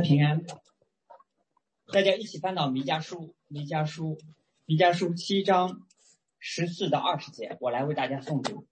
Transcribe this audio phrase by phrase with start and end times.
[0.00, 0.44] 平安，
[1.92, 4.18] 大家一起翻到弥迦书，弥迦书，
[4.64, 5.86] 弥迦书七章
[6.38, 8.66] 十四到二十节，我来为大家诵读。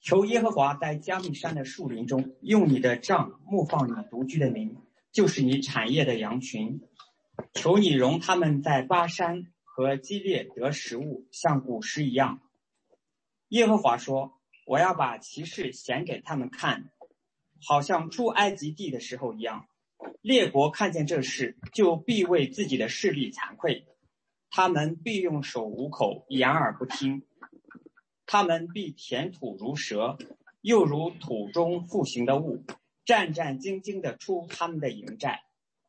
[0.00, 4.76] 求耶和华在加密山的树林中，用你的杖牧放你独居的民，
[5.12, 6.80] 就是你产业的羊群。
[7.54, 12.40] 求你容他们在巴山和基列得食物，像古时一样。
[13.48, 16.90] 耶和华说：“我要把骑士显给他们看。”
[17.62, 19.68] 好像出埃及地的时候一样，
[20.22, 23.84] 列国看见这事，就必为自己的势力惭愧；
[24.50, 27.22] 他们必用手捂口，掩耳不听；
[28.26, 30.16] 他们必填土如蛇，
[30.60, 32.64] 又如土中复行的物，
[33.04, 35.40] 战战兢兢地出他们的营寨；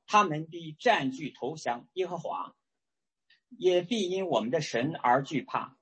[0.07, 2.53] 他们必占据投降耶和华，
[3.49, 5.77] 也必因我们的神而惧怕。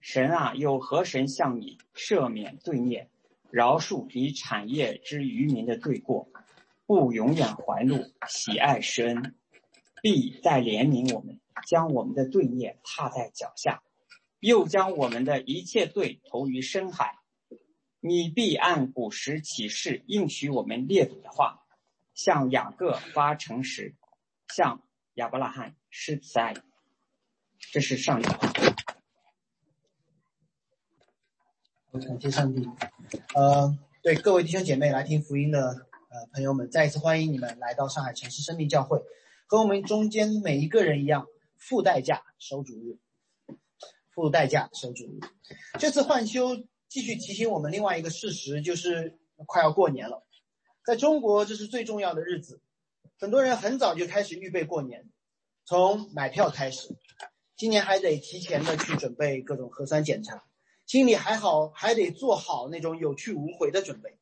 [0.00, 3.10] 神啊，有何神向你赦免罪孽？
[3.56, 6.28] 饶恕你产业之渔民的罪过，
[6.84, 9.34] 不永远怀怒，喜爱施恩，
[10.02, 13.82] 必再怜悯我们，将我们的罪孽踏在脚下，
[14.40, 17.18] 又将我们的一切罪投于深海。
[18.00, 21.62] 你必按古时启示应许我们列祖的话，
[22.12, 23.94] 向雅各发诚实，
[24.54, 24.82] 向
[25.14, 26.52] 亚伯拉罕施慈爱。
[27.72, 28.65] 这是上帝的话。
[32.00, 32.68] 感谢上帝，
[33.34, 35.68] 呃，对各位弟兄姐妹来听福音的
[36.08, 39.00] 呃朋友们，再一次欢迎你们来到上海城市生命教会，
[39.46, 42.98] 和我们中间每一个人一样，付代价守主日，
[44.10, 45.20] 付代价守主日。
[45.78, 50.26] 这次换休继续提醒我们另外一个事实，就是快要过年了，
[50.84, 52.60] 在中国这是最重要的日子，
[53.18, 55.08] 很多人很早就开始预备过年，
[55.64, 56.96] 从买票开始，
[57.56, 60.44] 今年还得提前的去准备各种核酸检查。
[60.86, 64.16] 心里还好，还得做好那种有去无回的准备。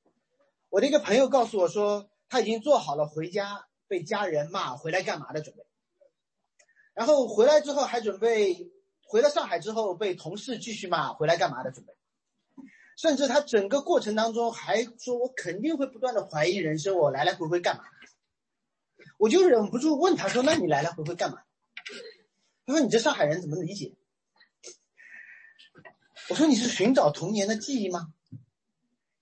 [0.70, 5.64] 我的一个朋友告诉我说，他已经做好了回家被家人骂回来干嘛的准备，
[6.94, 8.72] 然后回来之后还准备
[9.02, 11.92] 回了上海之后被同事继续骂回来干嘛的准备，
[12.96, 17.84] 甚至他整个过程当中还说，我肯定会不断的怀疑人生，我来来回回干嘛？
[19.18, 21.42] 我就忍不住问他说，那你来来回回干嘛？
[22.66, 23.94] 他说，你这上海人怎么理解？
[26.30, 28.12] 我说你是寻找童年的记忆吗？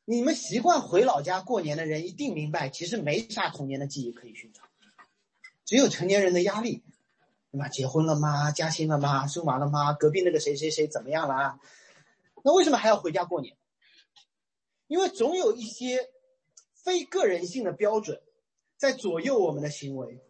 [0.05, 4.63] 你们习惯回老家过年的人一定明白，其实没啥童年的记忆可以寻找，
[5.65, 6.85] 只有成年人的压力，
[7.51, 7.69] 对吧？
[7.69, 8.53] 结婚了吗？
[8.53, 9.27] 加薪了吗？
[9.27, 9.93] 生娃了吗？
[9.95, 11.59] 隔壁那个谁谁谁怎么样了？
[12.45, 13.57] 那为什么还要回家过年？
[14.87, 16.09] 因为总有一些
[16.75, 18.21] 非个人性的标准
[18.77, 20.21] 在左右我们的行为，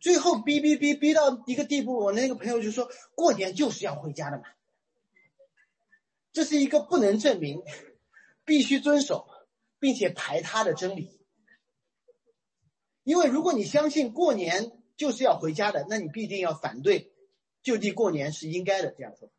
[0.00, 4.44] 最后逼逼逼逼到一个地步，我那个朋友就说过年就是要回家的嘛。
[6.32, 7.62] 这是一个不能证明、
[8.44, 9.28] 必须遵守
[9.78, 11.20] 并且排他的真理。
[13.04, 17.12] 因为如果你相信过年就是要回家的，那你必定要反对
[17.62, 19.30] 就地过年是应该的这样说。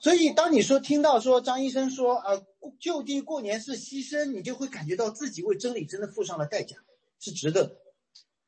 [0.00, 2.42] 所以，当你说听到说张医生说啊
[2.78, 6.78] 就地过年是牺牲，你就会感觉到自己为真理真的付上了代价，
[7.18, 7.76] 是值得的，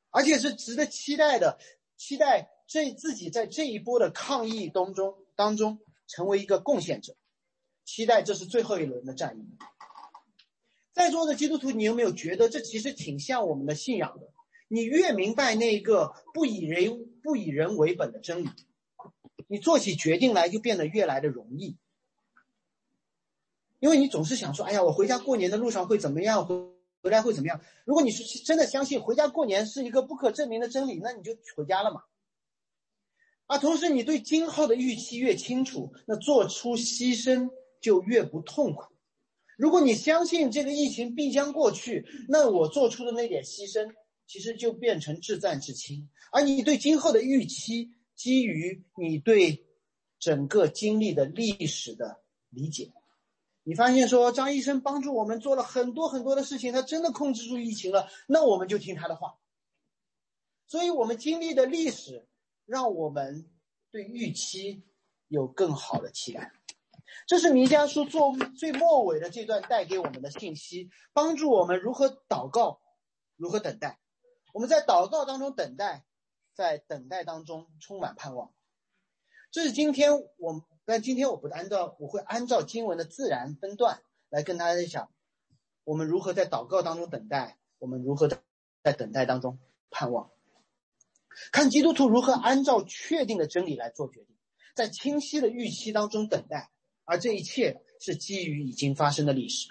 [0.09, 1.59] 而且是值得期待的，
[1.99, 5.79] 期待这自己在这一波的抗疫当中当中。
[6.15, 7.17] 成为一个贡献者，
[7.87, 9.57] 期待这是最后一轮的战役。
[10.93, 14.29] 在座的基督徒，你有没有觉得这其实挺像我们的信仰的？
[14.69, 18.51] 你越明白那个不以人不以人为本的真理，
[19.49, 21.79] 你做起决定来就变得越来的容易。
[23.81, 26.47] 因为你总是想说：“哎呀，我回家过年的路上会怎么样？
[26.47, 26.55] 回
[27.03, 32.03] 回来会怎么样？”如果你是真的相信回家过年是一个不可证明的真理，那你就回家了嘛。
[33.53, 37.51] 而同时，你对今后的预期越清楚，那做出牺牲
[37.83, 38.95] 就越不痛苦。
[39.59, 43.93] 如果你相信这个疫情必将过去，那我做出的那点牺牲，
[44.27, 46.09] 其实就变成至赞至轻。
[46.33, 49.67] 而你对今后的预期，基于你对
[50.19, 52.91] 整个经历的历史的理解，
[53.65, 59.35] 你发现说张医生帮助我们做了很多很多的事情，他真的控制住疫情了，那我们就听他的话。
[60.67, 62.27] 所以我们经历的历史。
[62.67, 63.51] 让我们
[63.91, 64.85] 对预期
[65.29, 66.53] 有更好的期待，
[67.27, 72.81] 这是弥迦书做最末尾的这段带给我们的信息，帮助我们如何祷告，
[73.37, 73.99] 如何等待。
[74.53, 76.05] 我们在祷告当中等待，
[76.55, 78.53] 在等待当中充满盼望。
[79.51, 85.13] 这是今天我，但今天我不按照，我会按照经文的自然分段来跟大家讲，
[85.85, 89.59] 我们如何在祷告当中等待，我们如何在等待当中
[89.91, 90.31] 盼望。
[91.51, 94.37] 看基督徒如何按照确定的真理来做决定，
[94.75, 96.71] 在清晰的预期当中等待，
[97.05, 99.71] 而这一切是基于已经发生的历史。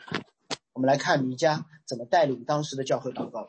[0.73, 3.47] 我们来看弥迦怎么带领当时的教会祷告。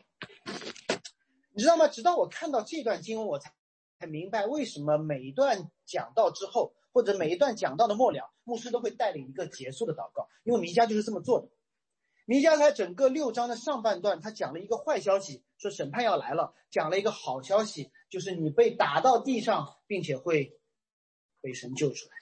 [1.55, 1.87] 你知道吗？
[1.87, 3.53] 直到我看到这段经文，我才
[3.99, 11.49] 才明白为什么每一段讲到之后，或者每一段讲到的末了，牧师都会带领一个结束的祷告，因为弥迦就是这么做的。
[12.25, 20.61] 弥迦在整个六章的上半段，他讲了一个坏消息，说审判要来了；讲了一个好消息，就是你被打到地上，并且会
[21.41, 22.13] 被神救出来。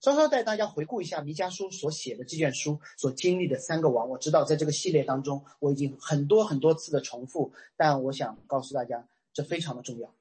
[0.00, 4.08] 稍稍带大家回顾一下弥迦书所写的这卷书所经历的三个王。
[4.08, 10.14] 我知道在这个系列当中，我已经很多很多次的重复，但我想告诉大家，这非常的重要。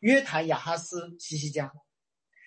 [0.00, 1.72] 约坦、亚哈斯、西西加。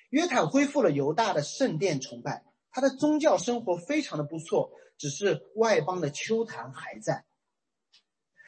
[0.10, 4.74] 约坦恢复了犹大的圣殿崇拜，他的宗教生活非常的不错。
[4.98, 7.24] 只是外邦的秋坛还在，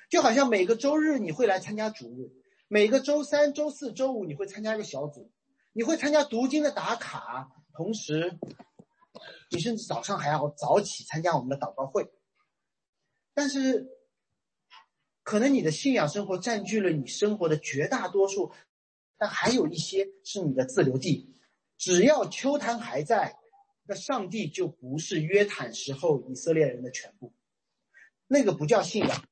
[0.10, 2.34] 就好像每个周日你会来参加主日，
[2.72, 5.32] 每个周三、周四周五你会参加一个小组，
[5.74, 8.40] 你会参加读经的打卡，同时
[9.50, 12.10] 你甚至早上还要早起参加我们的祷告会。
[13.34, 13.88] 但是，
[15.24, 18.54] 可能你的信仰生活占据了你生活的绝大多数，
[19.18, 21.36] 但还有一些是你的自留地。
[21.76, 23.36] 只要秋坛还在。
[23.92, 27.34] 那上帝就不是约坦时候以色列人的全部，
[28.28, 29.26] 那个不叫信仰，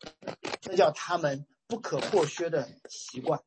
[0.63, 3.41] 那叫他们不可或缺的习惯。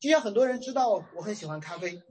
[0.00, 2.02] 就像很多人知道我很喜欢咖啡，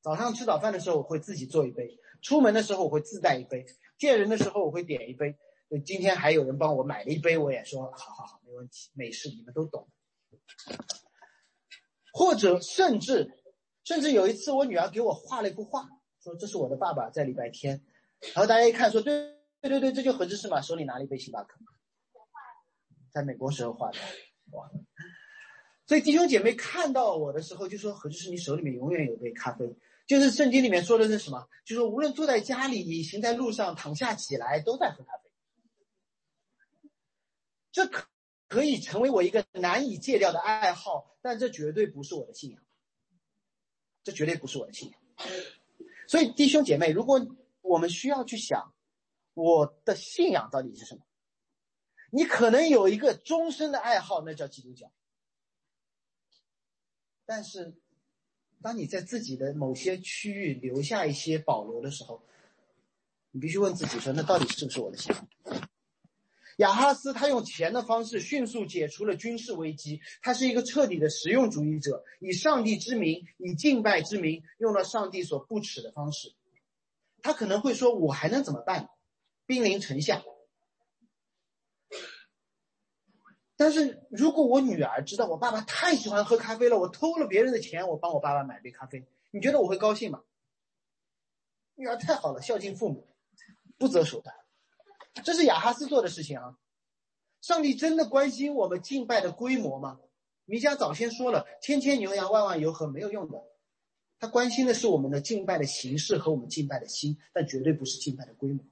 [0.00, 3.66] 早上吃早饭的时候我会自己做一杯，出门的时候我会自带一杯，
[3.98, 5.36] 见人的时候我会点一杯。
[5.84, 9.88] 今天还有人帮我买了一杯，我也说好好好，没问题，美式你们都懂。
[12.12, 13.30] 或者甚至
[13.84, 15.88] 甚至有一次我女儿给我画了一幅画。
[16.20, 17.84] 说这是我的爸爸在礼拜天，
[18.34, 21.60] 然后大家一看说对对对对，这就何志是嘛，手里拿了一杯星巴克，
[23.12, 23.98] 在美国时候画的，
[24.52, 24.70] 哇！
[25.86, 29.74] 所以弟兄姐妹看到我的时候就说何志是你手里面永远有杯咖啡，
[30.06, 31.48] 就是圣经里面说的是什么？
[31.64, 35.30] 就说无论坐在家里、行在路上、躺下起来，都在喝咖啡。
[37.72, 38.06] 这可
[38.48, 42.62] 可以成为我一个难以戒掉的爱好，但这绝对不是我的信仰，
[44.02, 45.00] 这绝对不是我的信仰。
[46.06, 47.26] 所以，弟兄姐妹，如果
[47.60, 48.74] 我们需要去想，
[49.34, 51.02] 我的信仰到底是什么？
[52.10, 54.90] 你可能有一个终身的爱好，那叫基督教。
[57.26, 57.74] 但是，
[58.62, 62.22] 当你在自己的某些区域留下一些保留的时候，
[63.30, 65.28] 你必须问自己说：那到底是不是我的信仰？
[66.56, 76.32] 亚哈斯他用钱的方式迅速解除了军事危机，他是一个彻底的实用主义者，以上帝之名，以敬拜之名，用了上帝所不耻的方式。
[77.22, 78.88] 他可能会说：“我还能怎么办？
[79.44, 80.24] 兵临城下。”
[83.58, 90.22] 但是如果我女儿知道我爸爸太喜欢喝咖啡了，我偷了别人的钱，我帮我爸爸买杯咖啡，你觉得我会高兴吗？
[91.74, 93.08] 女儿太好了，孝敬父母，
[93.76, 94.32] 不择手段。
[95.24, 96.56] 这是亚哈斯做的事情啊！
[97.40, 99.98] 上帝真的关心我们敬拜的规模吗？
[100.44, 103.42] 弥迦早先说了，千千牛羊万万油和没有用的，
[104.20, 108.64] 他关心的是我们的敬拜的形式和我们敬拜的心，但绝对不是敬拜的规模。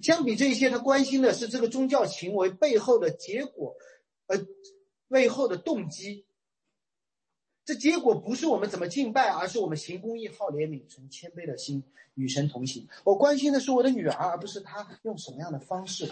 [0.00, 3.76] 相比这些，他关心的是这个宗教行为背后的结果，
[4.26, 4.38] 呃，
[5.08, 6.26] 背后的动机。
[7.64, 11.82] 这结果不是我们怎么敬拜，而是我们行公义、好怜悯、存谦卑的心，
[12.14, 12.86] 与神同行。
[13.04, 16.04] 我关心的是我的女儿，而不是她用什么样的方式，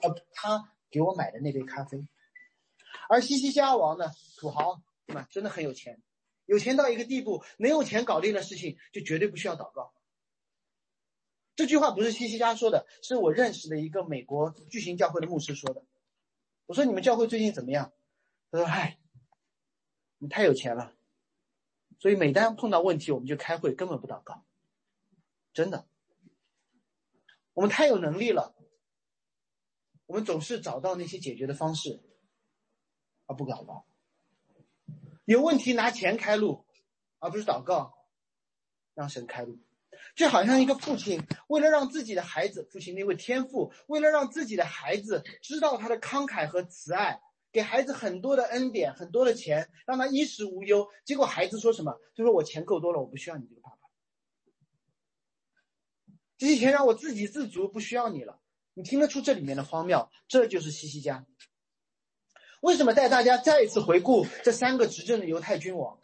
[0.00, 2.06] 呃，她给我买的那杯咖啡。
[3.08, 5.28] 而西西家王呢，土豪，对吧？
[5.30, 6.00] 真的很有钱，
[6.46, 9.92] 有钱到一个地步，没有钱搞定的事情，就绝对不需要祷告。
[11.56, 15.84] 这句话不是西西家说的，是我认识的一个美国巨型教会的牧师说的。
[16.66, 17.92] 我说你们教会最近怎么样？
[18.50, 18.98] 他说：“嗨。”
[20.18, 20.94] 你太有钱了，
[21.98, 24.42] 所以每当碰到问题，我们就开会，根本不祷告。
[25.52, 25.86] 真的，
[27.52, 28.54] 我们太有能力了，
[30.06, 32.00] 我们总是找到那些解决的方式，
[33.26, 33.84] 而不祷告。
[35.26, 36.64] 有问题拿钱开路，
[37.18, 37.92] 而不是祷告，
[38.94, 39.58] 让神开路。
[40.14, 47.20] 就好像一个父亲，为了让自己的孩子，父亲那位天父，为了让自己的孩子知道他的慷慨和慈爱。
[47.52, 50.88] 给孩子很多的恩典，很多的钱，让他衣食无忧。
[51.04, 52.00] 结果孩子说什么？
[52.12, 53.76] 就说我钱够多了，我不需要你这个爸爸。
[56.36, 58.40] 这些钱让我自给自足，不需要你了。
[58.72, 60.10] 你听得出这里面的荒谬？
[60.26, 61.26] 这就是西西家。
[62.60, 66.00] 为什么带大家再一次回顾这三个执政的犹太君王？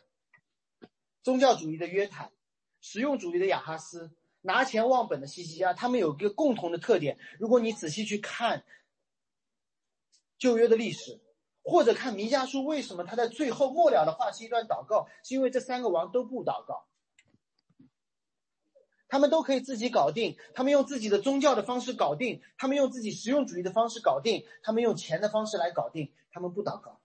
[1.25, 2.31] 宗教主义的约坦，
[2.81, 4.11] 实用主义的亚哈斯，
[4.41, 7.19] 拿钱忘本的西西家，他们有一个共同的特点。
[7.39, 8.65] 如果你仔细去看
[10.39, 11.21] 旧约的历史。
[11.63, 15.07] 或者看弥迦书，为什么他在最后末了的话是一段祷告？
[15.23, 16.87] 是因为这三个王都不祷告。
[19.09, 26.99] 他们都可以自己搞定，他们用自己的宗教的方式搞定，他们用自己实用主义的方式搞定，他们用钱的方式来搞定，他们不祷告。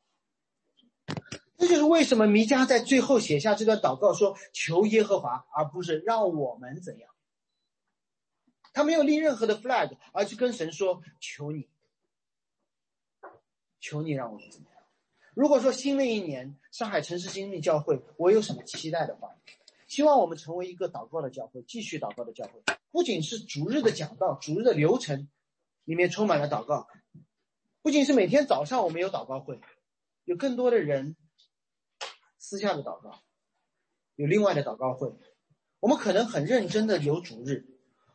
[1.65, 7.09] 这就是为什么弥迦在最后写下这段祷告说：“求耶和华，而不是让我们怎样。”
[8.71, 11.67] 他没有立任何的 flag，而去跟神说：“求你，
[13.79, 14.83] 求你让我们怎么样。”
[15.33, 19.35] 如果说新的一年上海城市经历教会，我有什么期待的话，
[19.87, 22.61] 希望我们成为一个祷告的教会，继续祷告的教会。
[22.91, 25.29] 不仅是逐日的讲道，逐日的流程
[25.83, 26.87] 里面充满了祷告，
[27.81, 29.59] 不仅是每天早上我们有祷告会，
[30.25, 31.15] 有更多的人
[32.47, 33.23] 私下的祷告，
[34.15, 35.11] 有另外的祷告会。
[35.79, 37.65] 我们可能很认真的有主日。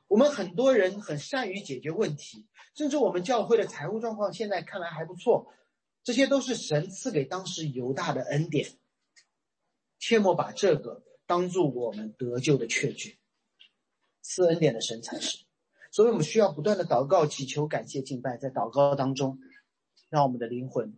[0.06, 2.46] 我们很多人很善于解决问题，
[2.76, 5.52] 甚至我们教会的财务状况现在看来还不错，
[6.04, 8.78] 这些都是神赐给当时犹大的恩典。
[9.98, 13.18] 切莫把这个当做我们得救的确据，
[14.22, 15.44] 赐恩典的神才是。
[15.90, 19.40] 所以我们需要不断的祷告、祈求、感谢、敬拜，在祷告当中，
[20.08, 20.96] 让我们的灵魂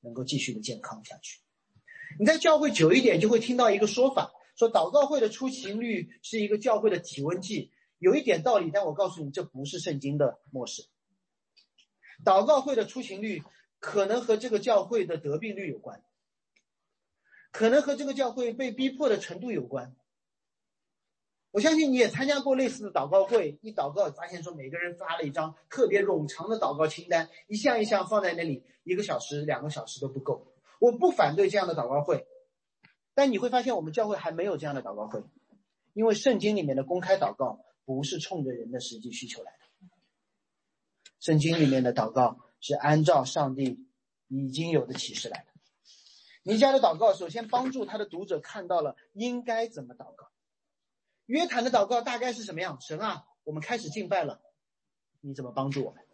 [0.00, 1.41] 能够继续的健康下去。
[2.18, 7.70] 你在教会久一点，就会听到一个说法，说祷告会的出勤率是一个教会的体温计。
[7.98, 10.84] 有一点道理，但我告诉你，这不是圣经的模式。
[12.24, 13.42] 祷告会的出勤率
[13.78, 16.02] 可能和这个教会的得病率有关，
[17.50, 19.94] 可能和这个教会被逼迫的程度有关。
[21.52, 30.51] 我相信你也参加过类似的祷告会，一祷告发现说每个人发了一张特别冗长的祷告清单，一项一项放在那里，一个小时、两个小时都不够。
[30.82, 32.26] 我不反对这样的祷告会，
[33.14, 35.22] 但你会发现我们教会还没有这样的祷告会，
[35.92, 37.64] 因为圣经里面的公开祷告。
[37.84, 39.58] 不是冲着人的实际需求来的。
[41.18, 43.88] 圣经里面的祷告是按照上帝
[44.28, 45.46] 已经有的启示来的。
[46.44, 50.30] 尼迦的祷告首先帮助他的读者看到了应该怎么祷告。
[51.26, 52.80] 约坦的祷告大概是什么样？
[52.80, 54.40] 神啊，我们开始敬拜了，
[55.20, 56.04] 你怎么帮助我们？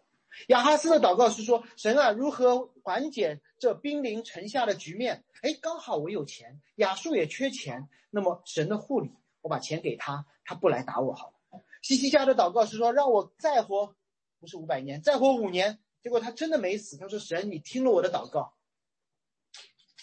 [0.47, 5.23] 亚哈斯的祷告是说：神啊，如何缓解这兵临城下的局面？
[5.41, 11.61] 哎，刚好我有钱，亚述也缺钱，那么神的护理，我把钱给他，他不来打我好了。
[11.81, 13.95] 西西家的祷告是说：“让我再活，
[14.39, 16.97] 不是五百年，再活五年。”结果他真的没死。
[16.97, 18.53] 他说：“神，你听了我的祷告。”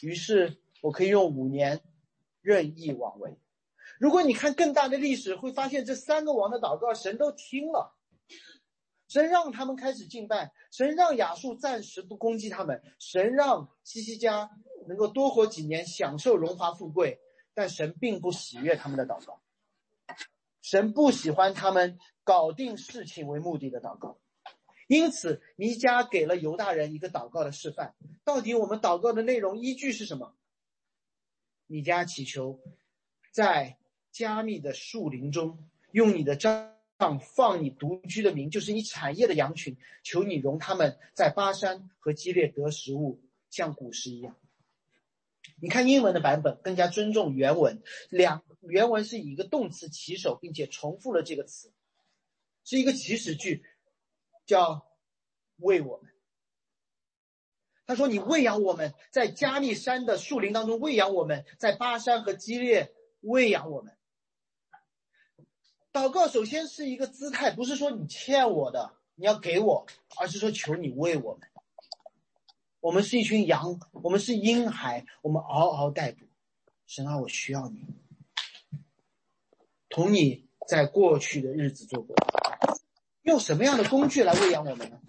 [0.02, 1.82] 于是我可以用五年
[2.42, 3.38] 任意妄为。
[3.98, 7.95] 如果你看更大的历史，会发现这三个王的祷告，神都听了。
[9.08, 14.50] 神让他们开始敬拜，神让亚述暂时不攻击他们，神让西西家
[14.88, 17.20] 能够多活几年，享受荣华富贵。
[17.58, 19.40] 但神并不喜悦他们的祷告。
[20.60, 24.18] 神不喜欢他们搞定事情为目的的祷告，
[24.88, 27.94] 因此弥迦给了犹大人一个祷告的示范。
[28.24, 30.34] 到底我们祷告的内容依据是什么？
[31.66, 32.60] 弥迦祈求，
[33.32, 33.78] 在
[34.12, 44.36] 加密的树林中，用你的杖放放你独居的民，就是你产业的羊群，求你容他们在巴山和基列得食物，像古时一样。
[45.60, 48.42] 你看英文的版本更加尊重原文，两。
[48.62, 51.72] 原文是以一个动词起手，并且重复了这个词，
[52.64, 53.64] 是一个祈使句，
[54.44, 54.84] 叫
[55.58, 56.12] “喂我们”。
[57.86, 63.96] 他说：“你喂养我们，在加密山的树林当中喂养我们，在巴山和基列喂养我们。”
[65.96, 69.86] 祷告首先是一个姿态，不是说你欠我的，你要给我，
[70.18, 71.48] 而是说求你喂我们。
[72.80, 76.26] 我们是一群羊，我们是婴孩，我们嗷嗷待哺。
[76.86, 77.86] 神啊，我需要你。
[79.88, 82.14] 同你在过去的日子做过，
[83.22, 85.00] 用什么样的工具来喂养我们呢？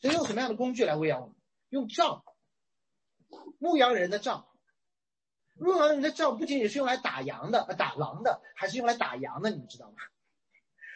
[0.00, 1.34] 谁用什么样的工具来喂养我们？
[1.70, 2.22] 用杖，
[3.58, 4.47] 牧羊人的杖。
[5.58, 9.96] 牧羊人的杖不仅仅是用来打羊的，打狼的，还是用来打羊的，你们知道吗？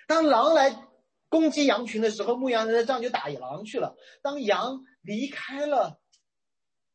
[0.07, 0.89] 当狼来
[1.29, 3.97] 攻击羊群的时候，牧羊人的杖就打狼去了。
[4.23, 6.01] 当羊离开了，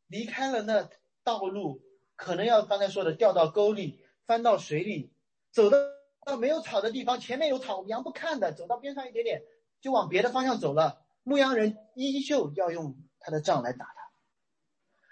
[0.06, 0.88] 离开了那
[1.22, 1.80] 道路，
[2.16, 4.04] 可能要刚才说的掉到沟里。
[4.26, 5.10] 翻到水里，
[5.52, 5.78] 走到
[6.26, 9.40] 到没有草的地方，前面有草，羊不看的，走到边上一点点，
[9.80, 11.02] 就往别的方向走了。
[11.22, 13.97] 牧羊人依旧要用他的杖来打他。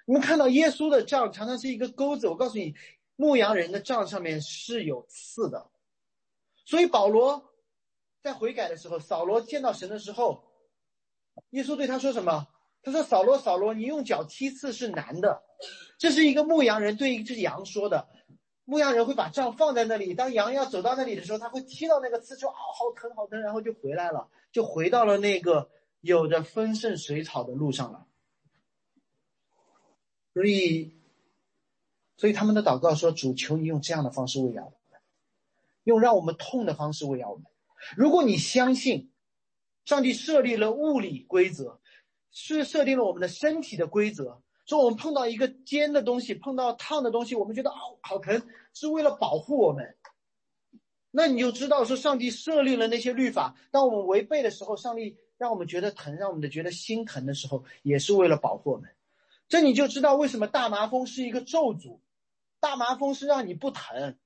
[0.07, 2.75] 你们看到耶稣的杖常常是一个钩子，我告诉你，
[3.17, 5.71] 牧羊人的杖上面是有刺的。
[6.65, 7.53] 所以保罗
[8.23, 10.43] 在悔改的时候，扫罗见到神的时候，
[11.51, 12.49] 耶稣对他说什么？
[12.83, 15.43] 他说：“扫罗，扫罗，你用脚踢刺是难的。”
[15.99, 18.07] 这是一个牧羊人对一只羊说的。
[18.65, 25.69] 牧羊人会把杖放在那里，当羊要走到那里的时候，他会踢到那个刺，就：“啊，好疼，好疼！”然后就回来了，就回到了那个
[26.01, 28.06] 有着丰盛水草的路上了。
[30.37, 30.93] 所以，
[32.19, 35.01] 所以他们的祷告说：“主，求你用这样的方式喂养我们。”
[35.85, 37.47] 用让我们痛的方式喂养我们。
[37.97, 39.11] 如果你相信，
[39.87, 41.81] 上帝设立了物理规则，
[42.33, 49.97] 是设定了我们的身体的规则，说我们碰到一个尖的东西，碰到烫的东西，我们觉得哦好疼，是为了保护我们。
[51.11, 58.91] 那你就知道说，上帝设立了那些律法，当我们违背的时候，上帝让我们觉得疼，让我们的觉得心疼的时候，也是为了保护我们。
[59.49, 62.01] 这你就知道为什么大麻风是一个咒诅，
[62.61, 64.17] 大麻风是让你不疼，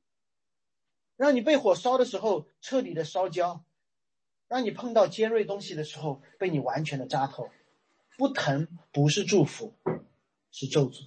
[1.17, 3.65] 让你被火烧的时候彻底的烧焦。
[4.49, 7.49] 让你碰到尖锐东西的时候，被你完全的扎透，
[8.19, 9.75] 不疼不是祝福，
[10.51, 11.07] 是咒诅。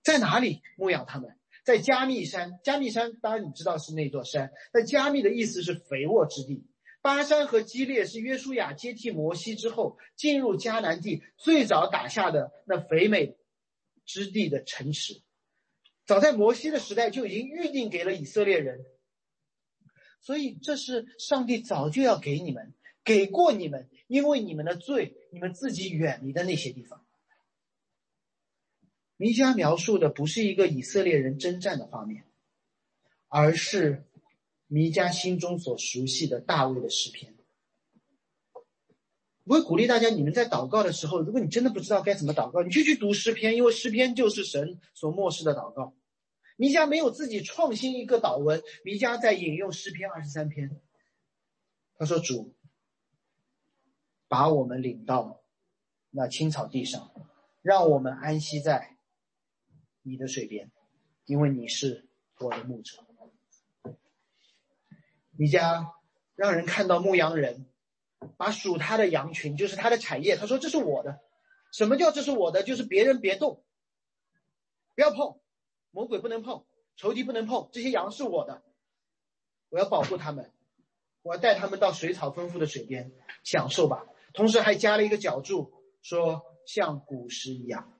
[0.00, 1.36] 在哪里牧养他们？
[1.64, 2.60] 在加密山。
[2.62, 4.52] 加密山当然你知道是那座山。
[4.70, 6.64] 但加密的意思是肥沃之地。
[7.02, 13.36] 巴山和基列是约书亚接替摩西之后进入迦南地最早打下的那肥美
[14.04, 15.22] 之地的城池。
[16.04, 18.84] 早在摩西的时代就已经预定给了以色列人。
[20.20, 27.06] 所以，这是上帝早就要给你们，给过你们，因为你们的罪，你们自己远离的那些地方。
[29.16, 32.24] 弥迦描述的不是一个以色列人征战的画面，
[33.28, 34.04] 而是
[34.72, 37.34] 弥迦心中所熟悉的大卫的诗篇。
[39.42, 45.92] 我会鼓励大家，你们在祷告的时候，如果你真的不知道该怎么祷告，你就去读诗篇，因为诗篇就是神所漠视的祷告。
[46.56, 50.80] 弥迦没有自己创新一个祷文，弥迦在引用诗篇二十三篇。
[51.96, 52.54] 他说：“主，
[54.28, 55.42] 把我们领到
[56.10, 57.10] 那青草地上，
[57.60, 58.98] 让我们安息在
[60.02, 60.70] 你的水边，
[61.24, 62.06] 因为你是
[62.38, 63.04] 我的牧者。”
[65.40, 65.90] 你家
[66.34, 67.66] 让人看到牧羊人
[68.36, 70.36] 把属他的羊群，就是他的产业。
[70.36, 71.18] 他说：“这是我的。”
[71.72, 72.62] 什么叫这是我的？
[72.62, 73.64] 就是别人别动，
[74.94, 75.40] 不要碰。
[75.92, 78.62] 魔鬼不能碰，仇敌不能碰，这些羊是我的，
[79.70, 80.52] 我要保护他们，
[81.22, 83.10] 我要带他们到水草丰富的水边
[83.42, 84.04] 享受吧。
[84.34, 85.72] 同时还加了一个脚注，
[86.02, 87.98] 说像古时一样。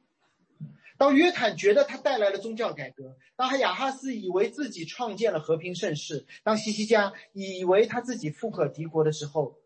[1.01, 9.59] 当约坦觉得他带来了宗教改革，当亚哈斯以为自己创建了和平盛世，当西西家以为他自己富可敌国的时候，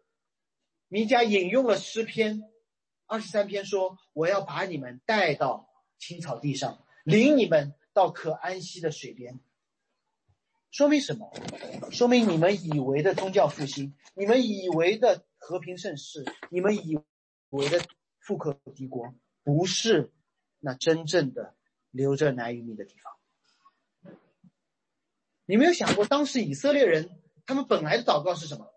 [0.87, 2.45] 弥迦引用了诗篇
[3.07, 5.69] 二十三篇，说我要把你们带到
[5.99, 7.75] 青草地上，领你们。
[7.93, 9.39] 到可安息的水边，
[10.73, 11.33] 说明什么？
[11.93, 16.99] 说明你们以为的宗教复兴，你们以为的和平盛世，你们以
[17.51, 17.81] 为的
[18.19, 20.13] 富可敌国，不是
[20.65, 21.55] 那真正的
[21.91, 24.17] 留着奶与蜜的地方。
[25.45, 28.73] 你没有想过，当时以色列人他们本来的祷告是什么？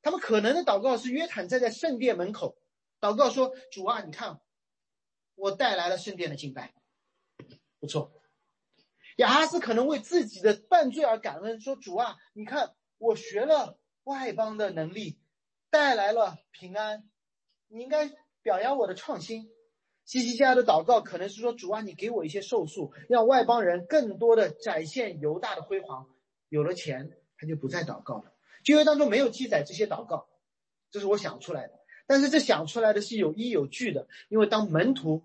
[0.00, 2.56] 他们可能的祷告是约坦站在圣殿门口，
[2.98, 4.40] 祷告说：“主啊，你看，
[5.34, 6.72] 我带来了圣殿的敬拜。”
[7.78, 8.10] 不错，
[9.16, 15.20] 亚哈斯可能为自己的犯罪而感恩，说：“主啊，你看我学了外邦的能力，
[15.68, 17.06] 带来了平安，
[17.68, 19.50] 你应该表扬我的创新。”
[20.10, 26.08] 西西家的祷告可能是说：“主啊，你给我一些寿数，让外邦人更多的展现犹大的辉煌。
[26.48, 28.32] 有了钱，他就不再祷告了。”
[28.64, 30.26] 旧约当中没有记载这些祷告，
[30.90, 31.78] 这是我想出来的。
[32.08, 35.22] 但是这想出来的是有依有据的，因为当门徒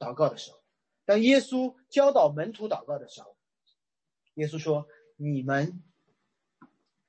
[0.00, 0.58] 祷告的时候。
[1.04, 3.36] 当耶稣教导门徒祷告的时候，
[4.34, 5.80] 耶稣说：“你们，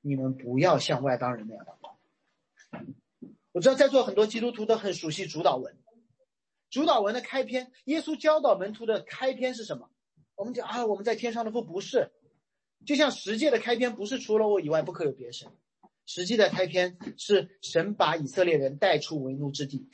[0.02, 1.98] 你们不要像外邦人那样祷告。”
[3.52, 5.76] 我知道在座很多基督徒都很熟悉主导文。
[6.72, 9.92] 主导文的开篇，耶稣教导门徒的开篇是什么？
[10.36, 12.12] 我们讲啊，我们在天上的父不是，
[12.86, 15.52] 就像十诫的开篇不是除了我以外不可有别神，
[16.06, 19.90] 实际的开篇是神把以色列人带出为奴之地。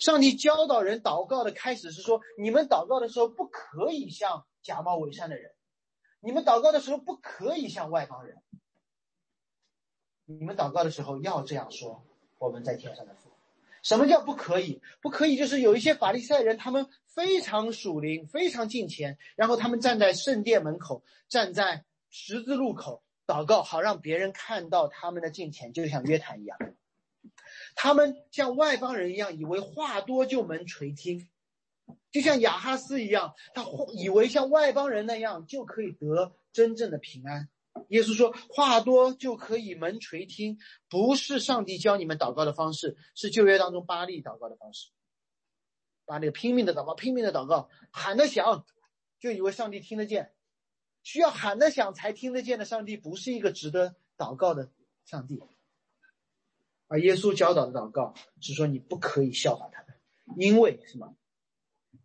[0.00, 5.52] 上帝教导人祷告的开始是说：你们祷告的时候不可以像假冒伪善的人，
[6.20, 8.42] 你们祷告的时候不可以像外邦人。
[10.24, 12.06] 你们祷告的时候要这样说：
[12.38, 13.31] 我们在天上的父。
[13.82, 14.80] 什么叫不可以？
[15.00, 26.56] 不可以就是有一些法利赛人，他们非常属灵，非常敬虔，然后他们站在圣殿门口，站在十字路口祷告，好让别人看到他们的敬虔，就像约坦一样。
[27.74, 31.28] 他们像外邦人一样，以为话多就能垂听，
[32.10, 33.64] 就像雅哈斯一样，他
[33.94, 37.48] 以为像外邦人那样就可以得真正的平安。
[37.88, 40.58] 耶稣说话多就可以门垂听，
[40.88, 44.90] 不是上帝教你们祷告的方式，是旧约当中巴利祷告的方式。
[46.04, 48.66] 把那个拼命的祷告，拼命的祷告，喊得响，
[49.20, 50.32] 就以为上帝听得见。
[51.02, 54.70] 需要喊得响才听得见的上帝，不是一个值得祷告的
[55.04, 55.40] 上帝。
[56.88, 59.96] 而耶稣教导的祷告是说，你不可以效法他们，
[60.36, 61.16] 因为什么？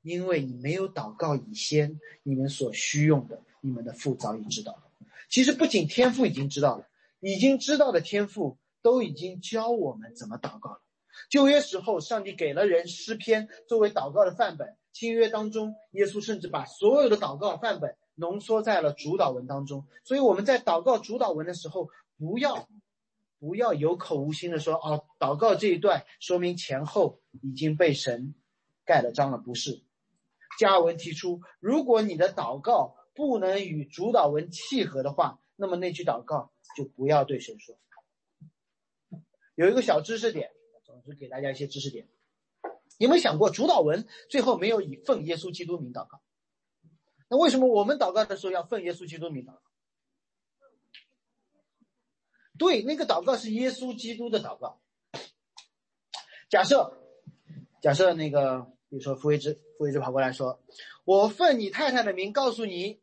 [0.02, 4.87] 因为你没有祷告以先，你们所需用的，你们的父早已知道了。
[5.30, 6.88] 其实不仅天父已经知道了，
[7.20, 10.82] 已经知道的天父都已经教我们怎么祷告了。
[11.30, 19.86] 旧约时候，上帝给了人诗篇作为祷告的范本；新约当中，耶稣甚至把所有的祷告范本浓缩在了主祷文当中。
[20.04, 22.68] 所以我们在祷告主祷文的时候，不要
[23.40, 28.36] 不要有口无心的说哦，祷告这一段说明前后已经被神
[28.86, 29.82] 盖了章了，不是。
[30.60, 37.78] 加尔文提出，如果你的祷告不能与主导文契合的话，那么那句祷告就不要对神说。
[39.56, 40.52] 有一个小知识点。
[40.86, 42.08] 总之，给大家一些知识点。
[42.98, 46.22] 有没有想过，主导文最后没有以奉耶稣基督名祷告？
[47.28, 49.62] 那为什么我们祷告的时候要奉耶稣基督名祷告？
[52.58, 54.80] 对，那个祷告是耶稣基督的祷告。
[56.50, 56.98] 假设，
[57.82, 60.64] 假设那个，比如说傅维之，傅维之跑过来说
[61.04, 63.02] ：“我奉你太太的名告诉你，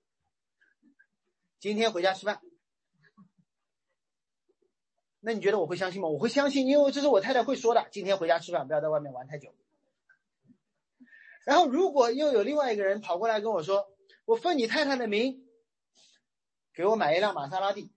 [1.59, 2.41] 今天回家吃饭。”
[5.21, 6.09] 那你觉得我会相信吗？
[6.09, 7.87] 我会相信，因为这是我太太会说的。
[7.91, 9.55] 今天回家吃饭，不要在外面玩太久。
[11.47, 13.87] 然后，如果又有另外一个人跑过来跟我说
[14.27, 15.47] ：“我奉你太太的名，
[16.75, 17.91] 给我买一辆玛莎拉蒂。”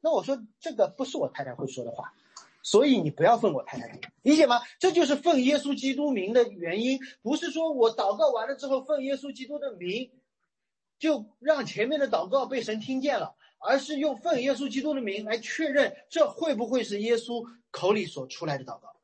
[0.00, 2.14] 那我说这个不是我太太会说的话，
[2.62, 4.60] 所以你不要奉我太太的名，理解吗？
[4.78, 10.10] 这就是奉耶稣基督名的原因，不是说我祷告完了之后奉耶稣基督的名，
[10.98, 13.34] 就让前面的祷告被神听见了。
[13.58, 18.94] 而是用奉耶稣基督的名来确认，这会不会是耶稣口里所出来的祷告？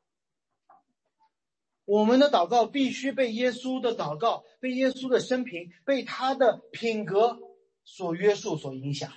[1.85, 7.39] 我们的祷告必须被耶稣的祷告、被耶稣的生平、被他的品格
[7.83, 9.11] 所约束、所影响。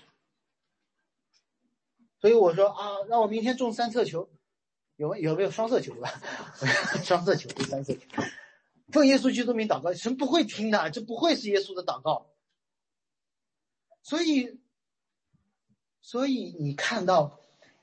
[2.18, 4.30] 所以我说啊，让我明天中三色球，
[4.96, 6.10] 有有没有双色球吧？
[7.04, 8.00] 双色球，三色球。
[8.90, 12.26] 奉耶稣基督名祷告，神不会听的，这不会是耶稣的祷告。
[14.06, 14.60] 所以。
[16.08, 17.40] 所以你看到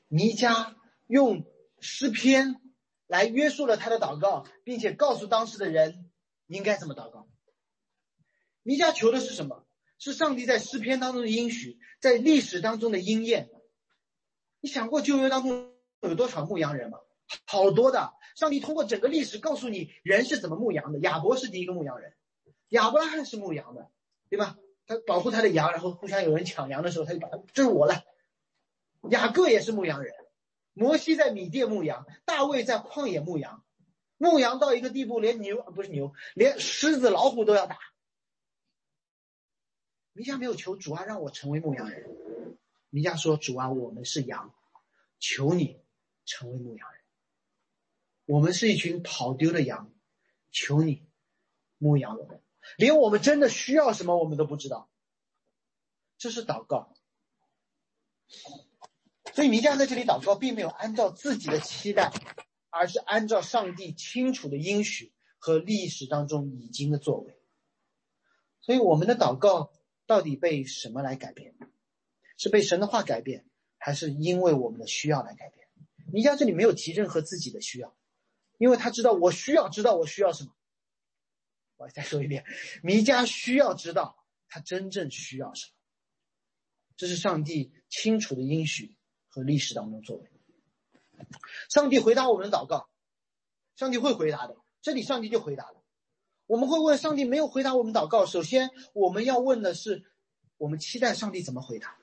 [0.08, 0.76] 弥迦
[1.08, 1.46] 用
[1.82, 2.56] 诗篇
[3.06, 6.10] 来约束了他的祷告，并且告诉当时的人
[6.48, 7.28] 应该怎么祷告。
[8.62, 9.68] 弥迦求的是什么？
[10.00, 13.50] 是上帝在诗篇当中的应许，在历史当中的应验。
[14.62, 17.00] 你想过旧约当中有多少牧羊人吗？
[17.46, 18.14] 好多的。
[18.38, 21.00] 上帝通过整个历史告诉你人是怎么牧羊的。
[21.00, 22.14] 亚伯是第一个牧羊人，
[22.70, 23.92] 亚伯拉罕是牧羊的，
[24.30, 24.58] 对吧？
[25.00, 28.04] 保护他的羊，然后互相有人抢羊的时候，他就把他这是我了。
[29.10, 30.14] 雅各也是牧羊人，
[30.74, 33.64] 摩西在米甸牧羊，大卫在旷野牧羊，
[34.18, 37.78] 牧羊到一个地步，连牛不是牛，连狮子、老虎都要打。
[40.14, 42.10] 米迦没有求主啊，让我成为牧羊人。
[42.90, 44.54] 米迦说：“主啊，我们是羊，
[45.18, 45.82] 求你
[46.26, 47.02] 成为牧羊人。
[48.26, 49.92] 我们是一群跑丢的羊，
[50.52, 51.04] 求你
[51.80, 52.40] 牧养我们。
[52.78, 54.90] 连我们真的需要什么，我们都不知道。
[56.18, 56.94] 这是祷告。”
[59.34, 62.12] 所以弥迦在这里祷告，并没有按照自己的期待，
[62.70, 67.40] 而是按照上帝清楚的应许和历史当中已经的作为。
[68.62, 69.72] 所以我们的祷告
[70.06, 71.56] 到底被什么来改变？
[72.38, 73.46] 是被神的话改变，
[73.78, 75.68] 还是因为我们的需要来改变？
[76.12, 77.96] 弥迦这里没有提任何自己的需要，
[78.58, 80.56] 因为他知道我需要知道我需要什么。
[81.78, 82.46] 我再说一遍，
[82.82, 85.74] 弥迦需要知道他真正需要什么。
[86.96, 88.98] 这是上帝清楚的应许。
[89.36, 90.30] 和历史当中作为，
[91.68, 92.88] 上帝回答我们的祷告，
[93.76, 94.56] 上帝会回答的。
[94.84, 95.84] 这里上帝就回答了。
[96.46, 100.06] 我们会问上帝没有回答我们祷告，首先我们要问的是，
[100.58, 101.98] 我们期待上帝怎么回答？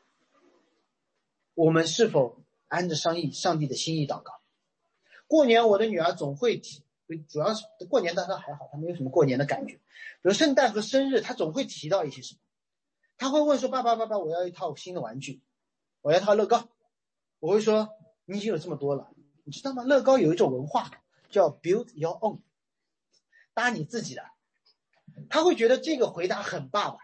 [1.55, 4.33] 我们是否按着上帝上帝的心意祷告？
[5.29, 6.83] 过年我的女儿总会提，
[7.19, 9.75] 主要是过年，但她还好，他没有什么过年的感觉。
[9.75, 9.81] 比
[10.23, 12.41] 如圣诞和生日，他总会提到一些什么？
[13.17, 15.43] 他会问说：“爸爸，爸爸，我要一套新的玩具，
[16.01, 16.69] 我要套乐高。”
[17.41, 17.91] 我会说，
[18.27, 19.11] 你已经有这么多了，
[19.45, 19.83] 你知道吗？
[19.83, 20.91] 乐高有一种文化
[21.31, 22.41] 叫 build your own，
[23.55, 24.23] 搭你自己的。
[25.29, 26.99] 他会觉得这个回答很爸爸，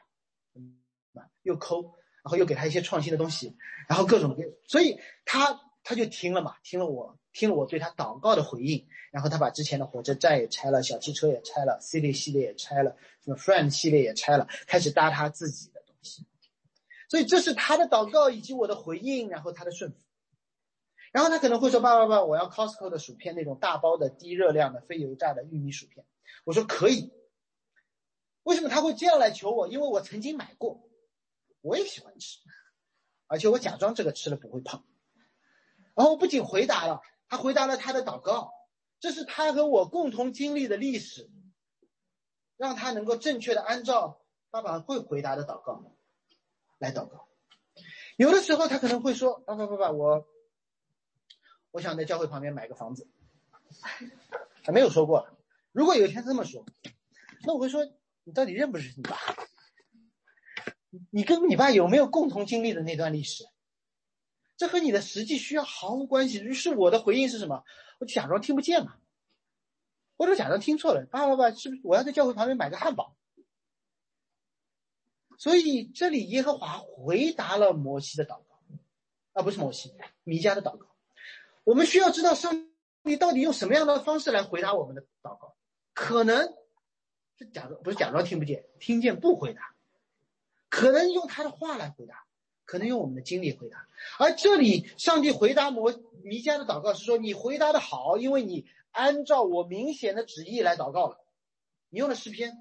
[1.42, 1.83] 又抠，
[2.23, 3.57] 然后又给他一些创新的东西，
[3.88, 16.25] 然后各种各，所以他他就听了嘛，听了我听了我对他祷告的回应，然后他把之前的火车站也拆了，小汽车也拆了，City 系列也拆了，什么 Friend 系列也拆了，开始搭他自己的东西。
[17.11, 19.99] 所以这是他的祷告以及我的回应，然后他的顺服。
[21.12, 26.07] 然后他可能会说：“爸爸爸，我要 Costco 的薯片，那种大包的低热量的非油炸的玉米薯片。”
[26.44, 27.12] 我说：“可以。”
[28.44, 29.68] 为什么他会这样来求我？
[29.68, 30.88] 因为我曾经买过，
[31.61, 32.38] 我也喜欢吃，
[33.27, 34.85] 而且我假装这个吃了不会胖。
[35.94, 38.52] 然后我不仅回答了，他回答了他的祷告，
[39.00, 41.30] 这是他和我共同经历的历史，
[42.56, 45.96] 让他能够正确的按照爸爸会回答的祷告
[46.78, 47.28] 来祷告。
[48.16, 50.26] 有的时候他可能会说：“爸爸爸爸，我
[51.70, 53.08] 我想在教会旁边买个房子。”
[54.64, 55.28] 他没有说过。
[55.72, 56.64] 如果有一天这么说，
[57.44, 57.86] 那我会说
[58.24, 59.18] ：“你到底认不认识你爸？
[61.10, 63.44] 你跟你爸有没有共同经历的那段历史？
[64.57, 67.64] 这和你的实际需要毫无关系。”于是我的回应是什么？
[67.99, 68.97] 我假装听不见嘛，
[70.16, 71.07] 或者假装听错了。
[71.11, 73.16] 爸爸爸，是不是我要在教会旁边买个汉堡？
[75.38, 78.59] 所以这里耶和华回答了摩西的祷告，
[79.33, 80.87] 啊，不是摩西，弥迦的祷告。
[81.64, 82.71] 我们需要知道上
[83.03, 85.55] 帝到底用什么样的方式来回答我们的祷告。
[85.92, 86.55] 可能
[87.38, 89.75] 是假装，不是假装听不见，听见不回答。
[90.69, 92.25] 可能用他的话来回答，
[92.66, 93.88] 可能用我们的经历回答。
[94.18, 101.24] 而这里上帝回答摩弥迦的祷告是说：“你回答的好，因为你按照我明显的旨意来祷告了。
[101.88, 102.59] 你用了诗篇。”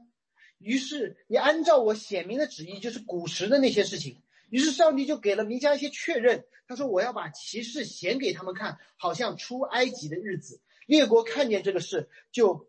[0.57, 4.21] 于是你按照我显明的旨意，就是古时的那些事情。
[4.49, 6.45] 于是上帝就给了弥迦一些确认。
[6.67, 10.61] 他说：“我要把骑士显给他们看，好像出埃及的日子。
[10.87, 12.65] 列国看见这个事，就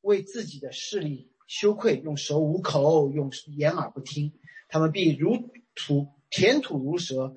[0.00, 4.32] 为自己的势力羞愧，用手捂口，用眼耳不听。
[4.68, 7.32] 他们必如土填土如蛇，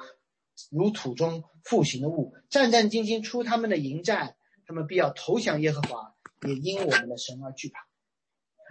[0.71, 4.35] 如土中复行的物，战战兢兢出他们的营寨。
[4.65, 7.87] 他们必要投降耶和华，也因我们的神而惧怕。”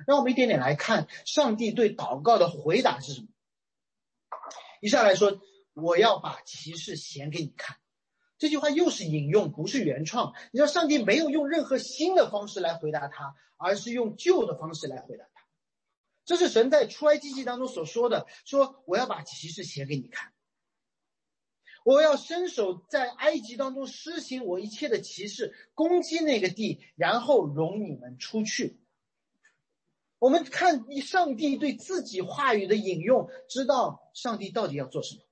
[0.05, 3.29] 让我们一点点来看上帝对祷告的回答是什么。
[4.81, 5.41] 一上来说，
[5.75, 7.77] 我要把骑士显给你看。
[8.37, 10.35] 这句话又是引用，不是原创。
[10.51, 15.25] 你知道，上帝没有用任何新的方式来回答他，而是用旧的方式来回答。
[16.27, 20.35] 这是神在出埃及记当中所说的：“说我要把骑士写给你看，
[21.85, 28.79] 我要伸手在埃及当中施行我一切的骑士，攻击那个地，然后容你们出去。”
[30.19, 35.23] 我们看上帝对自己话语的引用，知道上帝到底要做什么。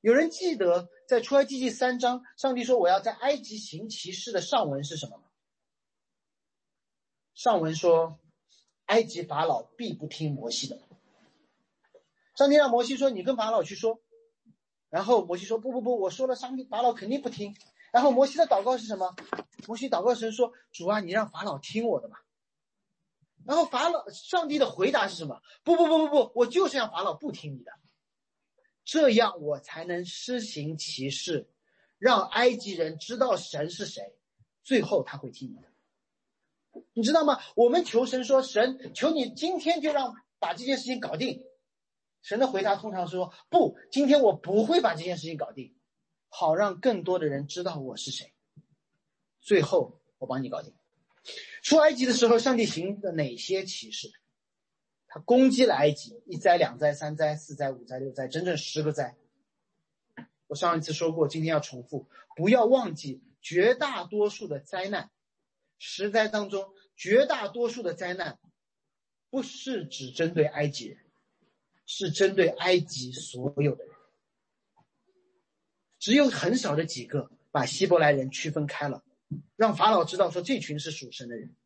[0.00, 5.24] 有人记得在出埃及记三章，上帝说：“我要在埃及行骑士”的上文是什么吗？
[7.34, 8.18] 上文说
[8.90, 10.78] ：“埃及法老必不听摩西的。”
[12.36, 14.00] 上帝让摩西说：“你跟法老去说。”
[14.90, 17.54] 然后摩西说：“不不不，我说了，上帝法老肯定不听。”
[17.92, 19.14] 然后摩西的祷告是什么？
[19.66, 22.24] 摩西祷告神说：“主啊，你让法老听我的吧。”
[23.46, 25.40] 然后法老，上帝的回答是什么？
[25.64, 27.72] 不不不不不，我就是让法老不听你的，
[28.84, 31.48] 这样我才能施行奇事，
[31.98, 34.14] 让埃及人知道神是谁，
[34.62, 35.69] 最后他会听你的。
[36.92, 37.38] 你知道吗？
[37.54, 41.44] 我们求神说，神求你今天就让把这件事情搞定。
[42.22, 45.74] 神的回答通常说，不，今天我不会把这件事情搞定，
[46.28, 48.34] 好让更多的人知道我是谁，
[49.40, 50.74] 最后我帮你搞定。
[51.62, 54.10] 出埃及的时候，上帝行的哪些启示？
[55.06, 59.16] 他攻击了埃及，一灾、两灾、三灾、四灾、五灾、六灾，整整十个灾。
[60.46, 62.06] 我上一次说过，今天要重复，
[62.36, 65.10] 不要忘记绝大多数的灾难，
[65.82, 68.38] 十灾当中绝大多数的灾难，
[69.30, 70.98] 不是只针对埃及人，
[71.86, 73.94] 是针对埃及所有的人，
[75.98, 79.02] 只有很少的几个把希伯来人区分开了。
[79.56, 81.56] 让法老知道说这群是属神的人，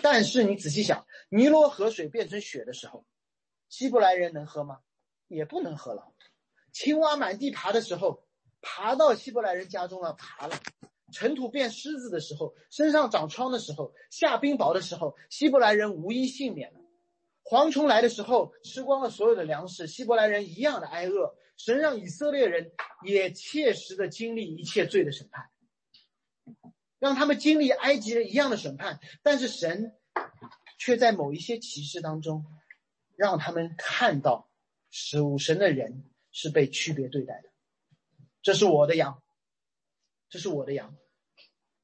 [0.00, 3.04] 但是你仔细想，尼罗河水变成血的时候，
[3.68, 4.80] 希伯来人能喝吗？
[5.28, 6.14] 也不能喝了。
[6.72, 8.26] 青蛙满地爬的时候，
[8.62, 10.58] 爬到希伯来人家中了，爬了。
[11.14, 16.80] 尘土变狮子的时候，身上长疮的时候，下冰雹的时候，希伯来人无一幸免了。
[17.44, 21.36] 蝗虫来的时候，吃光了所有的粮食，希伯来人一样的挨饿。
[21.56, 22.72] 神让以色列人
[23.04, 25.48] 也切实的经历一切罪的审判。
[26.98, 29.94] 让他们经历埃及人一样的审判，但是神
[30.78, 32.44] 却在某一些启示当中，
[33.14, 34.50] 让他们看到
[34.90, 37.50] 属神的人是被区别对待的。
[38.42, 39.22] 这是我的羊，
[40.28, 40.96] 这是我的羊。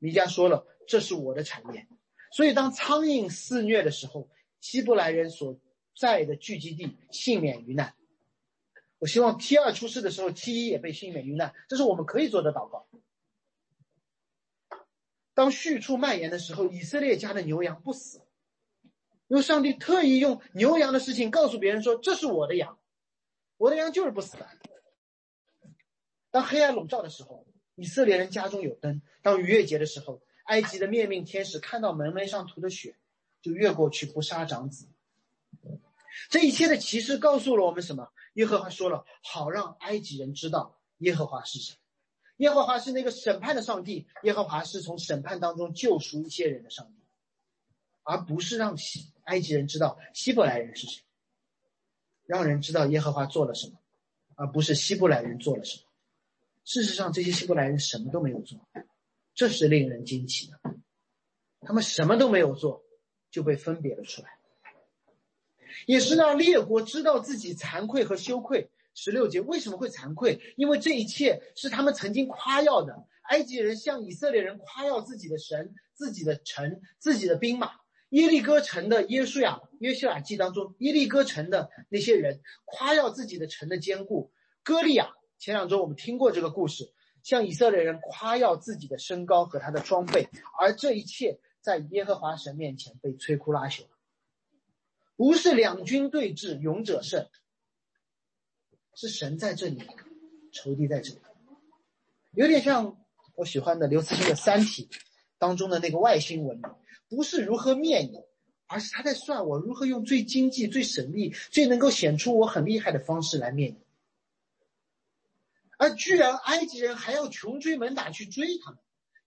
[0.00, 1.86] 弥迦说了，这是我的产业。
[2.32, 4.28] 所以当苍蝇肆虐的时候，
[4.60, 5.60] 希伯来人所
[5.96, 7.94] 在的聚集地幸免于难。
[8.98, 11.54] 我希望 T 二出事的时候，T 一也被幸免于难。
[11.68, 12.88] 这是我们可以做的祷告。
[15.32, 18.20] 当畜畜蔓延的时候，以色列家的牛羊不死，
[19.28, 22.78] 因为上帝特意用牛羊的事情告诉别人说：“这是我的羊，
[23.56, 24.48] 我的羊就是不死的。”
[26.30, 27.46] 当黑暗笼罩的时候，
[27.80, 32.94] 以色列人家中有灯；当逾越节的时候，埃及的灭命天使看到门楣上涂的血，
[33.40, 34.86] 就越过去不杀长子。
[36.28, 38.12] 这一切的启示告诉了我们什么？
[38.34, 41.74] 耶和华说了：“好让埃及人知道耶和华是谁。”
[42.36, 47.02] 耶和华是那个审判的上帝，耶和华是从审判当中救赎一些人的上帝，
[48.02, 51.02] 而不是让希埃及人知道希伯来人是谁，
[52.26, 53.78] 让人知道耶和华做了什么，
[54.36, 55.84] 而不是希伯来人做了什么。
[56.72, 58.60] 事实上，这些希伯来人什么都没有做，
[59.34, 60.60] 这是令人惊奇的。
[61.62, 62.84] 他们什么都没有做，
[63.28, 64.28] 就被分别了出来，
[65.84, 68.70] 也是让列国知道自己惭愧和羞愧。
[68.94, 70.40] 十六节为什么会惭愧？
[70.56, 73.04] 因为这一切是他们曾经夸耀的。
[73.22, 77.72] 埃及人向以色列人夸耀自己的神、自己的城、自己的兵马。
[78.10, 84.30] 耶利哥城的耶书亚约书亚记当中，耶利哥城的那些人夸耀自己的城的坚固。
[84.62, 90.28] 歌利亚前两周我们听过这个故事，向以色列人夸耀自己的身高和他的装备，
[90.60, 93.84] 而这一切在耶和华神面前被摧枯拉朽。
[95.16, 97.26] 不是两军对峙，勇者胜，
[98.94, 99.82] 是神在这里，
[100.52, 101.20] 仇敌在这里，
[102.32, 102.98] 有点像
[103.34, 104.90] 我喜欢的刘慈欣的《三体》
[105.38, 106.70] 当中的那个外星文明。
[107.08, 108.22] 不是如何灭你，
[108.66, 113.78] 而是他在算我如何用最经济、最省力、最能够显出我很厉害的方式来灭你。
[115.80, 118.78] 而居然埃及人还要穷追猛打去追他们，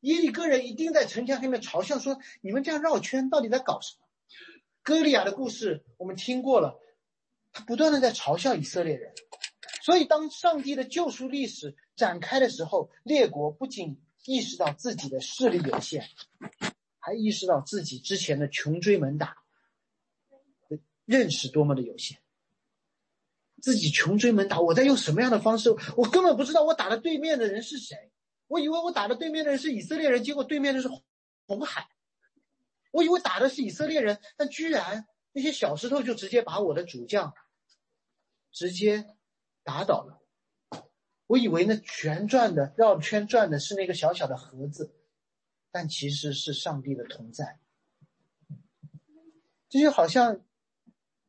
[0.01, 4.07] 耶利哥人一定在城墙上面嘲笑说：“你们这样绕圈，到底在搞什么？”
[4.83, 6.79] 歌利亚的故事我们听过了，
[7.51, 9.15] 他不断的在嘲笑以色列人。
[9.81, 16.07] 所以，当上帝的救赎历史展开的时候，列国不仅意识到自己的势力有限。
[16.99, 19.37] 还意识到自己之前的穷追猛打
[20.69, 22.19] 的，认识多么的有限。
[23.63, 25.71] 自己穷追猛打，我在用什么样的方式？
[25.95, 28.11] 我根本不知道我打的对面的人是谁。
[28.47, 30.89] 我以为我打的对面的人是以色列人，结果对面的是
[31.47, 31.87] 红海。
[32.91, 37.33] 我以为打的是以色列人，但居然那些小石头就直接把我的主将
[38.51, 39.07] 直接
[39.63, 40.21] 打倒了。
[41.27, 44.93] 我以为那旋转的绕圈转的是那个小小的盒子。
[45.71, 47.59] 但其实是上帝的同在，
[49.69, 50.45] 这就好像，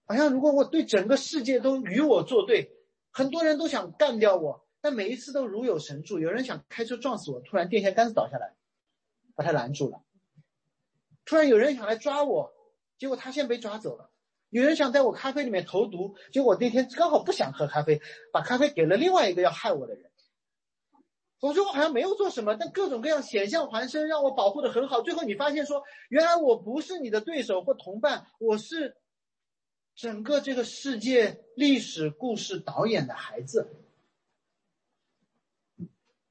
[0.07, 2.71] 好像如果我对整个世界都与我作对，
[3.11, 6.19] 很多人都想干掉我，但每一次都如有神助。
[6.19, 8.55] 有人想开车撞死我，突然电线杆子倒下来，
[9.35, 10.03] 把他拦住了；
[11.25, 12.53] 突然有人想来抓我，
[12.99, 14.11] 结果他先被抓走了；
[14.51, 18.01] 有人想在我咖啡里面投毒，结果那天刚好不想喝咖啡，
[18.33, 20.11] 把咖啡给了另外一个要害我的人。
[21.41, 25.03] 我说我好像没有做什么，但各种各样险象环生，让我保护的很好。
[25.03, 28.97] 最后你发现说，原来我不是你的对手或同伴，我是
[29.95, 33.77] 整个这个世界历史故事导演的孩子。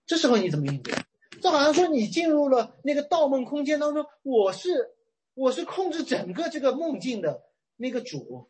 [0.05, 0.93] 这时候你怎么应对？
[1.41, 4.93] 这好像说你进入了那个盗梦空间当中，我是
[5.33, 7.43] 我是控制整个这个梦境的
[7.77, 8.49] 那个主，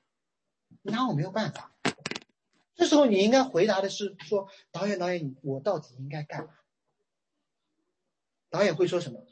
[0.81, 1.75] 拿我没有办法。
[2.75, 6.49] 这时候你应该回答的是说导演导演，我到底应该干嘛？
[8.49, 9.23] 导演会说什么？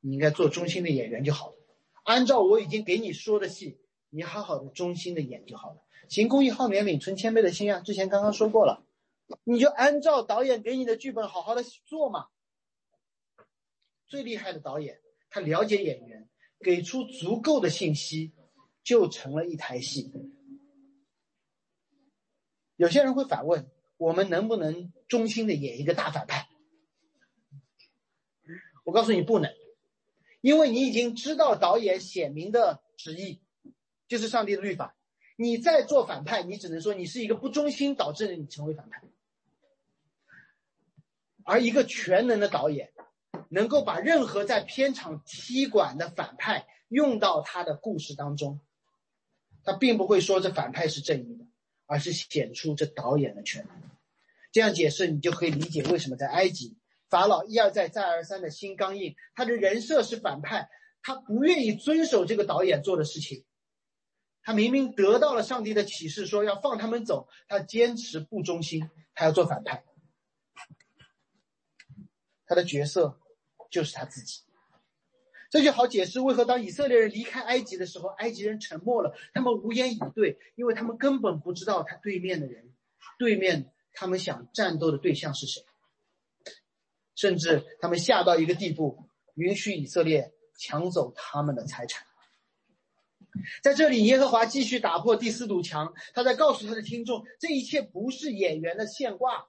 [0.00, 1.56] 你应该做中心的演员就好了。
[2.02, 3.78] 按照我已经给你说的戏，
[4.14, 5.82] 你好好的忠心的演就好了。
[6.10, 7.80] 行公益好怜悯，存谦卑的心啊！
[7.80, 8.84] 之前刚刚说过了，
[9.42, 12.26] 你就按照导演给你的剧本好好的做嘛。
[14.06, 16.28] 最厉害的导演，他了解演员，
[16.60, 18.32] 给出足够的信息，
[18.84, 20.12] 就成了一台戏。
[22.76, 26.50] 有些人会反问：我们能不能忠心的演一个大反派？
[28.84, 29.50] 我告诉你不能，
[30.42, 33.40] 因为你已经知道导演显明的旨意，
[34.12, 34.94] 就是上帝的律法。
[35.36, 39.02] 你再做反派，你只能说你是一个不忠心导致你成为反派。
[41.44, 42.92] 而一个全能的导演，
[43.48, 48.60] 能够把任何在片场踢馆的反派用到他的故事当中，
[49.64, 51.46] 他并不会说这反派是正义的。
[51.84, 53.76] 而是显出这导演的权能。
[54.50, 56.78] 这样解释，你就可以理解为什么在埃及，
[57.10, 60.70] 法老一而再、再而三的心刚硬，他的人设是反派，
[61.02, 63.44] 他不愿意遵守这个导演做的事情。
[64.42, 69.84] 他明明得到了上帝的启示，说要放他们走，他坚持不忠心，他要做反派。
[72.46, 73.18] 他的角色
[73.70, 74.42] 就是他自己。
[75.50, 82.72] 这就好解释为何当以色列人离开埃及的时候，埃及人沉默了，他们无言以对，因为他们根本不知道他对面的人，
[83.18, 85.62] 对面他们想战斗的对象是谁，
[87.14, 92.06] 甚至他们下到一个地步，允许以色列抢走他们的财产。
[93.62, 99.46] 在这里，耶和华继续打破第四堵墙，他在告诉他的听众，这一切不是演员的现挂，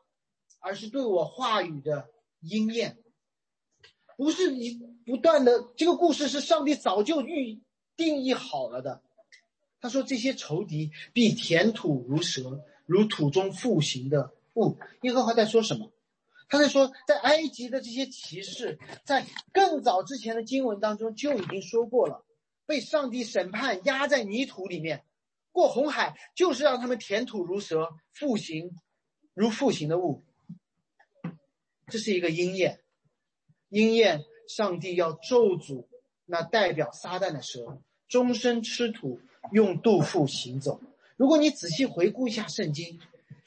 [0.60, 2.10] 而是对我话语的
[2.42, 2.98] 应验。
[4.16, 7.62] 不是你不断的这个故事是上帝早就预
[7.96, 9.02] 定义好了的。
[9.82, 14.78] 他说这些仇敌必填土如蛇，如土中复行的物。
[15.02, 15.92] 耶和华在说什么？
[16.48, 22.24] 他在说，在埃及的这些骑士，在更早之前的经文当中就已经说过了，
[22.74, 25.04] 被上帝审判压在泥土里面，
[25.52, 28.72] 过红海就是让他们填土如蛇，复行
[29.36, 30.24] 如复形的物。
[31.86, 32.82] 这是一个鹰眼，
[33.70, 35.86] 鹰眼，上帝要咒诅
[36.26, 39.22] 那代表撒旦的蛇，终身吃土，
[39.52, 40.82] 用肚腹行走。
[41.16, 43.00] 如果你仔细回顾一下圣经，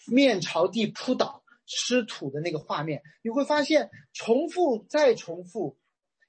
[0.06, 5.76] 面朝地扑倒吃土的那个画面，你会发现重复再重复，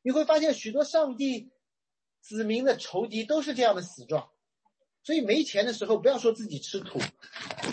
[0.02, 1.52] 你会发现许多上帝
[2.28, 4.30] 子民的仇敌都是这样的死状。
[5.02, 7.00] 所以没钱的时候，不要说自己吃土，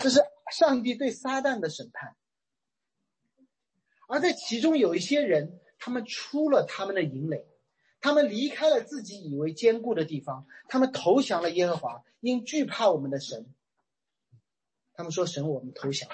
[0.00, 0.20] 这是
[0.52, 2.14] 上帝对撒旦的审判。
[4.07, 7.44] 而在其中有一些人，他们出了他们的营垒，
[8.00, 13.52] 他们离开了自己以为坚固的地方，他们投降了耶和华，因惧怕我们的神。
[14.92, 16.09] 他们说：“神，我们投降。”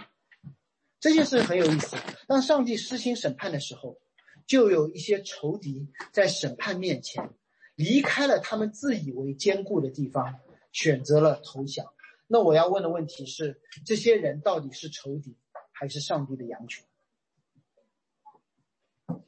[1.01, 1.97] 这件事很有意思。
[2.26, 4.01] 当上帝施行审判的时候，
[4.47, 7.34] 就有一些仇敌在审判面前
[7.81, 10.39] 离开了他们自以为坚固的地方，
[10.70, 11.95] 选择了投降。
[12.26, 15.35] 那我要问的问题是：这些人到底是仇敌，
[15.72, 16.85] 还是上帝的羊群？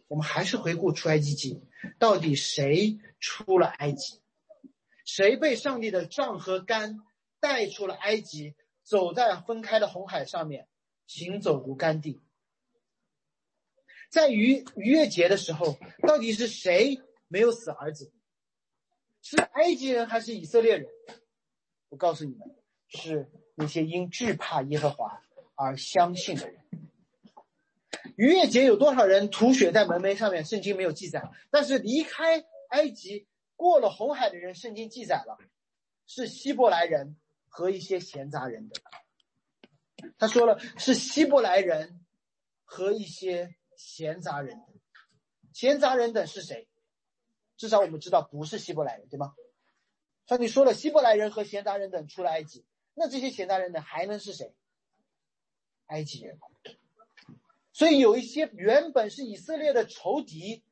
[0.07, 1.63] 我们还是回顾出埃及记，
[1.99, 4.21] 到底谁出了埃及？
[5.07, 7.01] 谁被上帝的杖和杆
[7.41, 10.69] 带出了埃及，走在分开的红海上面，
[11.07, 12.21] 行走如干地？
[14.11, 18.13] 在逾逾越节的时候，到底是谁没有死儿子？
[19.23, 20.87] 是埃及人还是以色列人？
[21.89, 22.57] 我告诉你们，
[22.89, 25.23] 是那些因惧怕耶和华
[25.55, 26.61] 而相信的人。
[28.17, 30.45] 逾越节有多少人吐血在门楣上面？
[30.45, 31.23] 圣经没有记载。
[31.51, 35.39] 但是离开埃及过了红海的人，圣经记载了，
[36.07, 37.17] 是希伯来人
[37.49, 40.13] 和一些闲杂人等。
[40.19, 42.05] 他说了，是希伯来人
[42.65, 44.67] 和一些闲杂人等。
[45.53, 46.67] 闲杂人等是谁？
[47.63, 49.37] 至少我们知道不是希伯来人，对吗？
[50.27, 54.53] 上帝说了，希伯来人和闲杂人等出了埃及，那这些闲杂人等还能是谁？
[55.87, 56.41] 埃及人。
[57.73, 60.65] 所以有一些原本是以色列的仇敌，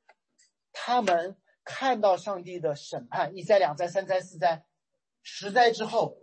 [0.72, 4.64] 他们看到上帝的审判一灾、两灾、三灾、四灾、
[5.22, 6.18] 十灾之后，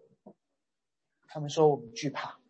[1.30, 2.42] 他们说：“我们惧怕，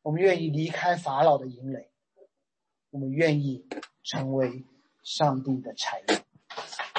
[0.00, 1.90] 我们愿意离开法老的营垒，
[2.88, 3.68] 我们愿意
[4.02, 4.64] 成为
[5.02, 6.24] 上帝的产业。”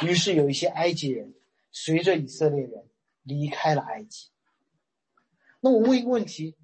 [0.04, 1.34] 于是有一些埃及人
[1.72, 2.90] 随着以色列人
[3.24, 4.30] 离开了埃及。
[5.60, 6.58] 那我问一个问题。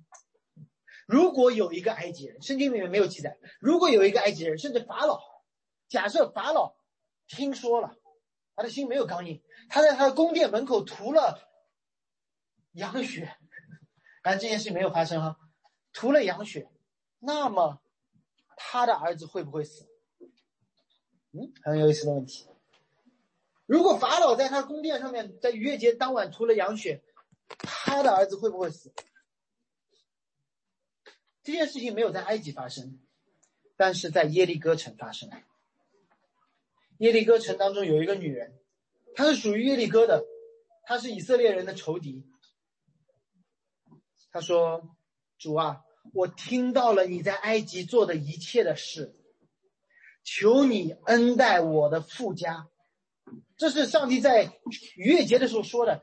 [1.05, 3.37] 如果有一个埃及人，圣经里面没有记载。
[3.61, 5.21] 如果有一个埃及人，甚至法老，
[5.87, 6.75] 假设法老
[7.27, 7.95] 听说了，
[8.57, 11.49] 他的心没有刚硬，他在他的宫殿门口涂了
[12.73, 13.37] 羊血，
[14.21, 15.39] 但这件事没有发生哈，
[15.93, 16.69] 涂了羊血，
[17.19, 17.81] 那么
[18.57, 19.87] 他的儿子会不会死？
[21.31, 22.49] 嗯，很有意思的问题。
[23.67, 27.03] 如果法老在他宫殿上面，在逾越节当晚涂了羊血，
[27.59, 28.93] 他的儿子会不会死？
[31.43, 32.97] 这件事情没有在埃及发生，
[33.75, 35.29] 但是在耶利哥城发生。
[36.99, 38.57] 耶利哥城当中有一个女人，
[39.13, 40.25] 她是属于耶利哥的，
[40.83, 42.25] 她是以色列人的仇敌。
[44.31, 44.95] 她说
[45.37, 49.13] ：“主啊，我听到了你在埃及做的一切的事，
[50.23, 52.69] 求你恩待我的富家。”
[53.57, 54.45] 这是上帝在
[54.95, 56.01] 逾越节的时候说的。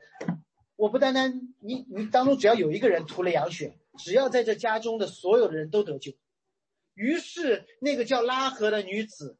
[0.75, 3.77] 我不单单你，你当中只要有一个人涂了羊血。
[3.97, 6.11] 只要在这家中的所有的人都得救，
[6.95, 9.37] 于是那个叫拉合的女子，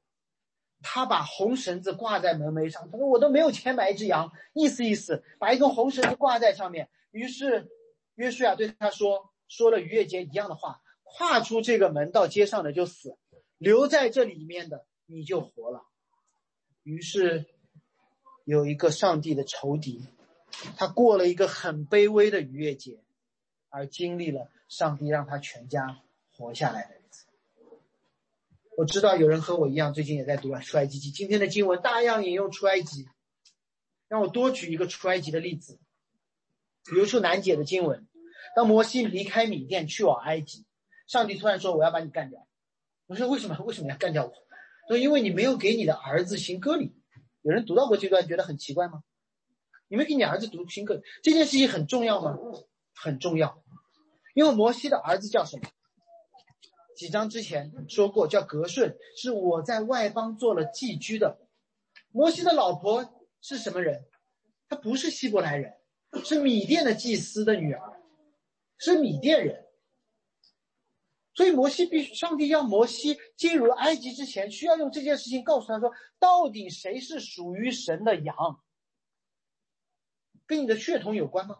[0.81, 2.89] 她把红绳子挂在门楣上。
[2.89, 7.69] 她说：“我都没有钱买一只羊，意思意思，把一根红绳子挂在上面。”于是
[8.15, 13.17] 约书亚对他说：“说了逾越节一样的话，跨出这个门到街上的就死，
[13.57, 15.83] 留在这里面的你就活了。”
[16.83, 17.45] 于是
[18.45, 20.07] 有一个上帝的仇敌，
[20.77, 23.01] 他过了一个很卑微的逾越节。
[23.69, 25.99] 而经历了上帝让他全家
[26.31, 27.25] 活下来的日子。
[28.77, 31.11] 我知道有人和我一样，最近也在读《出埃及记》。
[31.13, 33.09] 今天的经文大量引用出埃及，
[34.07, 35.77] 让我多举一个出埃及的例子。
[36.85, 38.07] 比如说难解的经文，
[38.55, 40.65] 当摩西离开米甸去往埃及，
[41.05, 42.47] 上帝突然说：“我要把你干掉。”
[43.07, 43.57] 我说：“为什么？
[43.65, 44.33] 为什么要干掉我？”
[44.87, 46.95] 说：“因为你没有给你的儿子行割礼。”
[47.45, 49.03] 有人读到过这段，觉得很奇怪吗？
[49.87, 52.35] 你没给你儿子读新课，这件事情很重要吗？
[52.95, 53.63] 很重要。
[54.33, 55.69] 因为摩西的儿子叫什么？
[56.97, 61.37] 几章之前说过，叫格顺，是我在外邦做了寄居的。
[62.09, 64.07] 摩西的老婆是什么人？
[64.67, 65.71] 她不是希伯来人，
[66.23, 68.01] 是米甸的祭司的女儿，
[68.79, 69.64] 是米甸人。
[71.35, 78.63] 所以摩西必须，上帝要摩西进入埃及之前，需要用这件事情告诉他说，到底谁是属于神的羊？
[80.47, 81.59] 跟你的血统有关吗？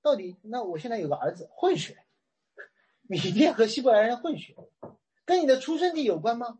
[0.00, 2.04] 到底那我现在有个儿子混血，
[3.02, 4.56] 米甸和希伯来人混血，
[5.24, 6.58] 跟你的出生地有关吗？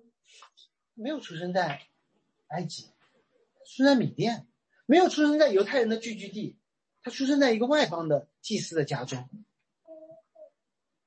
[0.94, 1.82] 没有出生在
[2.48, 2.84] 埃及，
[3.64, 4.46] 出生在米甸，
[4.86, 6.56] 没有出生在犹太人的聚居地，
[7.02, 9.28] 他出生在一个外邦的祭司的家中。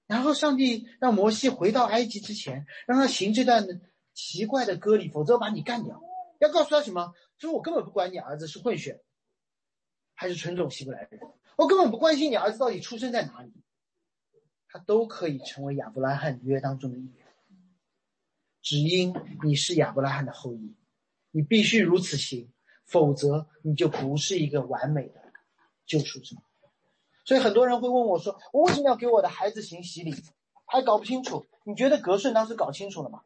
[0.07, 3.81] 然后上帝让摩西回到埃及之前，让他行这段
[4.13, 6.01] 奇怪的割礼，否则把你干掉。
[6.39, 7.13] 要告诉他什么？
[7.37, 9.01] 说我根本不管你儿子是混血，
[10.13, 11.19] 还是纯种希伯来人，
[11.57, 13.51] 我根本不关心你儿子到底出生在哪里，
[14.69, 17.25] 他都可以成为亚伯拉罕约当中的一员。
[18.61, 20.75] 只因你是亚伯拉罕的后裔，
[21.31, 22.51] 你必须如此行，
[22.85, 25.21] 否则你就不是一个完美的
[25.85, 26.35] 救赎者。
[27.25, 30.13] 所以很多人会问我说：“我为什么要给我的孩子行洗礼？”
[30.65, 31.45] 还搞不清楚。
[31.63, 33.23] 你觉得格顺当时搞清楚了吗？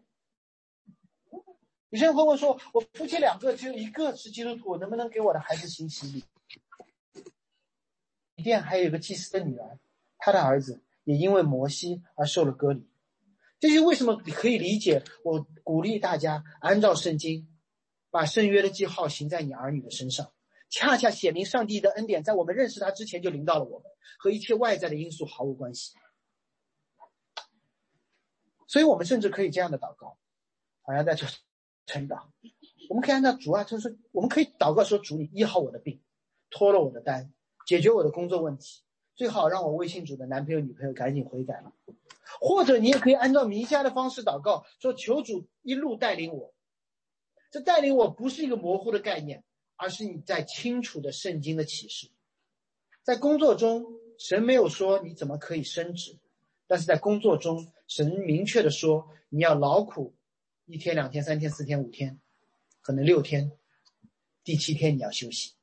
[1.89, 6.23] 有些人会问说：“我夫妻两个只有一个是基督徒，我能不能给我的孩子行洗礼？”
[8.35, 9.79] 一甸还有一个祭司的女儿，
[10.17, 12.87] 她的儿子也因为摩西而受了割礼。
[13.59, 15.03] 这些为什么可以理解？
[15.23, 17.47] 我鼓励大家按照圣经，
[18.11, 20.31] 把圣约的记号行在你儿女的身上，
[20.70, 25.93] 恰恰写明上帝的恩典在我们认识他之前就临到了我们，和一切外在的因素毫无关系。
[28.67, 30.17] 所以我们甚至可以这样的祷告，
[30.82, 31.26] 好像在这。
[31.86, 32.32] 成长，
[32.88, 35.99] 我们可以按照主啊，就是我们可以祷告说：“主，你医好我的病，
[36.51, 37.34] 脱了我的单，
[37.65, 38.84] 解决我的工作问题，
[39.15, 41.74] 最好让我微信主的男朋友、女朋友赶紧悔改了。”
[42.39, 46.53] 或者你也可以按照弥迦的方式祷告说：“求主一路带领我。”
[47.49, 49.43] 这带领我不是一个模糊的概念，
[49.80, 52.09] 而是你在清楚的圣经的启示。
[53.01, 53.86] 在工作中，
[54.19, 56.19] 神没有说你怎么可以升职，
[56.67, 60.13] 但是在工作中，神明确的说你要劳苦。
[60.65, 62.19] 一天、两天、三天、四天、五天，
[62.82, 63.51] 可能六天，
[64.43, 65.53] 第七天你要休息。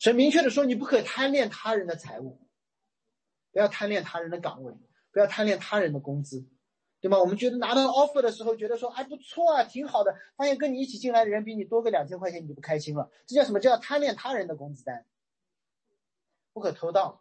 [0.00, 2.40] 神明确的说，你不可贪恋他人的财物，
[3.52, 4.74] 不要贪恋他人的岗位，
[5.12, 6.44] 不要贪恋他人的工资，
[7.04, 7.20] 对吗？
[7.20, 10.16] 我们觉得拿到 offer 的时候，觉得说哎不错啊，挺好的。
[10.36, 13.10] 发现跟你一起进来的人比你多个两千块钱，你就不开心了。
[13.26, 13.60] 这叫什么？
[13.60, 15.04] 叫贪恋他人的工资单。
[16.54, 17.20] 不可偷盗，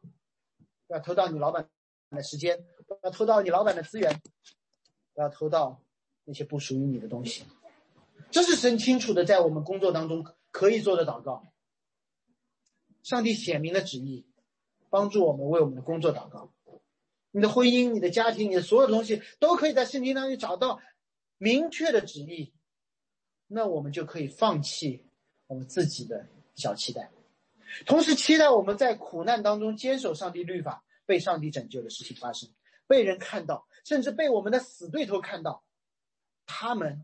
[0.87, 1.67] 要偷盗你老板
[2.11, 2.63] 的时间，
[3.03, 4.21] 要偷盗你老板的资源，
[5.15, 5.81] 要偷盗。
[6.23, 7.43] 那些不属于你的东西，
[8.31, 11.43] 这是神清楚的在我们工作当中可以做的祷告。
[13.01, 14.25] 上帝显明的旨意，
[14.89, 16.53] 帮助我们为我们的工作祷告。
[17.35, 20.79] 你的婚姻、你的家庭、你的所有东西，都可以在圣经当中找到
[21.39, 22.53] 明确的旨意。
[23.47, 25.03] 那我们就可以放弃
[25.47, 27.09] 我们自己的小期待，
[27.87, 32.47] 同时期待我们在苦难当中坚守上帝律法、被上帝拯救的事情发生，
[32.85, 35.63] 被人看到，甚至被我们的死对头看到。
[36.45, 37.03] 他们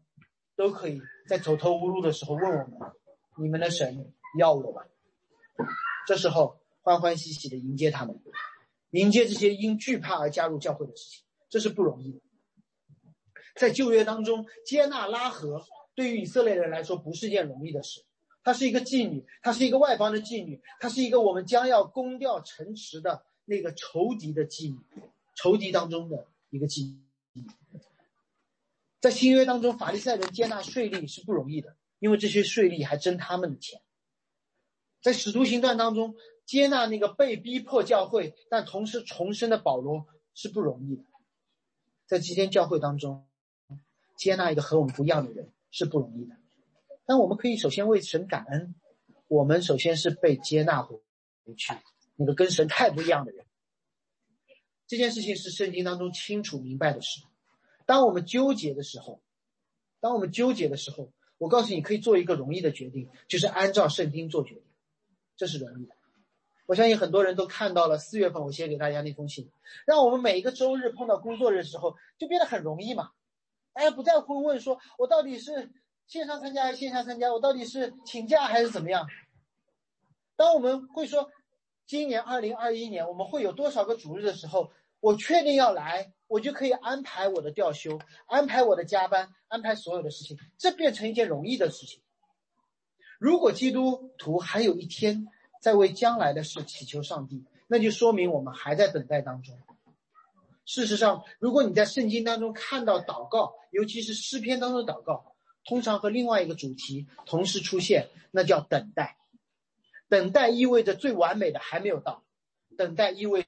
[0.56, 2.92] 都可以在走投无路的时候问我们
[3.38, 4.84] ：“你们的神要我吗？”
[6.06, 8.22] 这时候欢欢喜喜的迎接他们，
[8.92, 12.20] 迎接这些因惧怕而加入教会的事情，这是不容易的。
[13.56, 15.66] 在旧约当中，接纳拉合
[15.96, 18.04] 对于以色列人来说不是件容易的事。
[18.42, 24.80] 她是一个妓女，她是一个外邦的妓女，她是一个我们将要攻掉城池的那个仇敌的妓女，
[25.36, 26.96] 仇敌当中的一个妓
[27.34, 27.46] 女。
[29.02, 33.82] 在新约当中，法利赛人接纳税吏是不容易的，因为这些税吏还征他们的钱。
[35.02, 36.16] 在使徒行传当中，
[36.50, 41.04] 接纳那个被逼迫教会但同时重生的保罗是不容易的。
[42.08, 43.28] 在今天教会当中，
[44.18, 46.36] 接纳一个和我们不一样的人是不容易的。
[47.06, 48.74] 但我们可以首先为神感恩，
[49.28, 51.00] 我们首先是被接纳回
[51.56, 51.72] 去
[52.16, 53.46] 那个跟神太不一样的人。
[54.88, 57.22] 这件事情是圣经当中清楚明白的事。
[57.86, 59.22] 当我们纠结的时候，
[60.00, 64.64] 当我们纠结的时候，我告诉你可以做一个容易的决定，就是按照圣经做决定，
[65.38, 65.96] 这是容易的。
[66.70, 69.52] 我相信很多人都看到了四月份我写给大家那封信，
[69.88, 73.10] 让我们每一个周日碰到工作日的时候就变得很容易嘛。
[73.74, 75.72] 大家不再会问说我到底是
[76.06, 79.08] 线上参加还是线下参加，我到底是请假还是怎么样。
[80.36, 81.32] 当我们会说
[81.88, 86.14] 今年二零二一年我们会有多少个主日的时候，我确定要来。
[86.28, 92.04] 我就可以安排我的调休，安排我的加班，安排所有的事情，这变成一件容易的事情。
[93.18, 95.26] 如果基督徒还有一天
[95.60, 99.58] 在为将来的事祈求上帝，那就说明我们还在等待当中。
[100.66, 105.36] 事实上，如果你在圣经当中看到祷告，尤其是诗篇当中的祷告，
[105.66, 109.18] 通常和另外一个主题同时出现，那叫等待。
[110.08, 112.24] 等待意味着最完美的还没有到，
[112.78, 113.46] 等待意味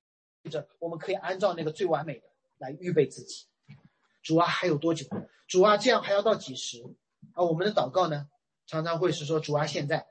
[0.50, 2.24] 着我们可以按照那个最完美的。
[2.58, 3.48] 来预备自己，
[4.22, 5.08] 主啊，还有多久？
[5.48, 6.80] 主啊，这样还要到几时？
[7.34, 8.30] 啊，我们的祷告呢，
[8.68, 10.06] 常常会是说主啊，现在，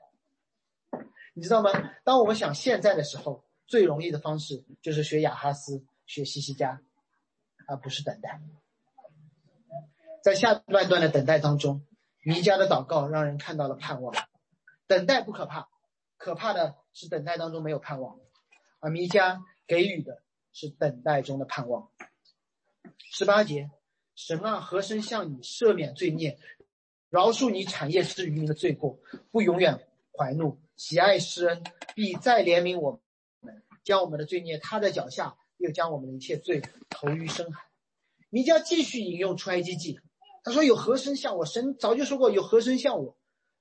[1.33, 1.71] 你知道吗？
[2.03, 6.81] 当我们想现在的时候，最容易的方式就是学雅哈斯，学西西家。
[7.67, 8.41] 而不是等待。
[10.23, 11.85] 在下半段的等待当中，
[12.21, 14.13] 弥迦的祷告让人看到了盼望。
[14.87, 15.69] 等待不可怕，
[16.17, 18.19] 可怕的是等待当中没有盼望。
[18.79, 20.21] 而弥迦给予的
[20.51, 21.89] 是等待中的盼望。
[22.97, 23.71] 十八节，
[24.15, 26.37] 神啊，何生向你赦免罪孽，
[27.09, 28.99] 饶恕你产业之渔民的罪过，
[29.31, 31.63] 不永远怀怒，喜爱施恩，
[31.95, 32.99] 必再怜悯我
[33.41, 37.63] 们，将我们的罪孽踏在脚下，又将我们的一切罪投于深海。
[38.29, 39.99] 弥迦继续引用出埃及记。
[40.43, 41.45] 他说：“有何生像我？
[41.45, 43.15] 神早就说过，有何生像我。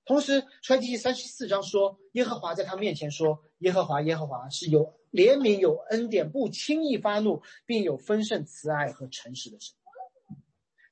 [0.07, 9.75] 同时，出埃及记三十四章说，耶和华在他面前说：耶和华，耶和华是有怜悯、有恩典，不轻易发怒，并有丰盛慈爱和诚实的神。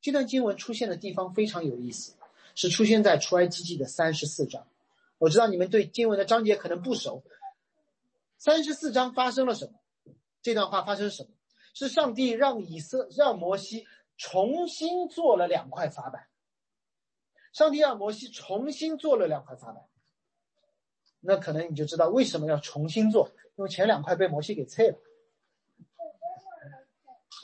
[0.02, 2.14] 这段经文出现的地方非常有意思，
[2.54, 4.66] 是出现在出埃及记的三十四章。
[5.18, 7.22] 我知道你们对经文的章节可能不熟。
[8.38, 9.72] 三十四章发生了什么？
[10.42, 11.30] 这段话发生什么？
[11.74, 13.86] 是上帝让以色让摩西。”
[14.20, 16.26] 重新做了两块法板，
[17.52, 19.84] 上帝让摩西重新做了两块法板，
[21.20, 24.98] 那可能你就知道为什么要重新做，因为前两块被摩西给拆了。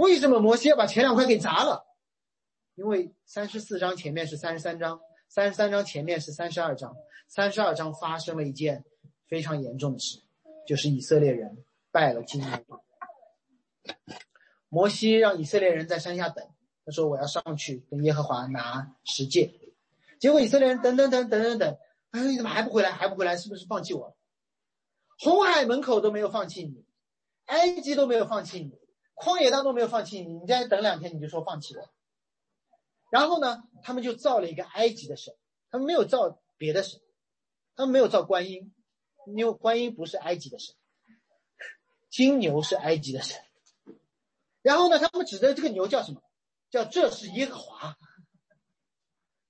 [0.00, 1.86] 为什么摩西要把前两块给砸了？
[2.74, 5.00] 因为三十四章前面是三十三章，
[5.34, 6.94] 三十三章前面是三十二章，
[7.26, 8.84] 三十二章发生了一件
[9.26, 10.22] 非常严重的事，
[10.64, 12.48] 就是以色列人拜了金牛。
[14.68, 16.48] 摩西让以色列人在山下等。
[16.86, 19.52] 他说：“我要上去跟耶和华拿十诫。”
[20.20, 21.78] 结果以色列人等等等等等等，
[22.12, 22.92] 哎，你怎么还不回来？
[22.92, 23.36] 还不回来？
[23.36, 24.16] 是不是放弃我？
[25.18, 26.84] 红海门口都没有放弃你，
[27.46, 28.78] 埃及都没有放弃你，
[29.16, 31.90] 旷野当中没有放弃你，你再等两天你就说放弃我。
[33.14, 35.36] 然后呢，他们就造了一个埃及的神，
[35.70, 37.00] 他们没有造别的神，
[37.76, 38.74] 他们没有造观音，
[39.36, 40.74] 因为观音不是埃及的神，
[42.10, 43.40] 金牛是埃及的神。
[44.62, 46.24] 然后呢，他们指的这个牛叫什么？
[46.70, 47.96] 叫这是耶和华，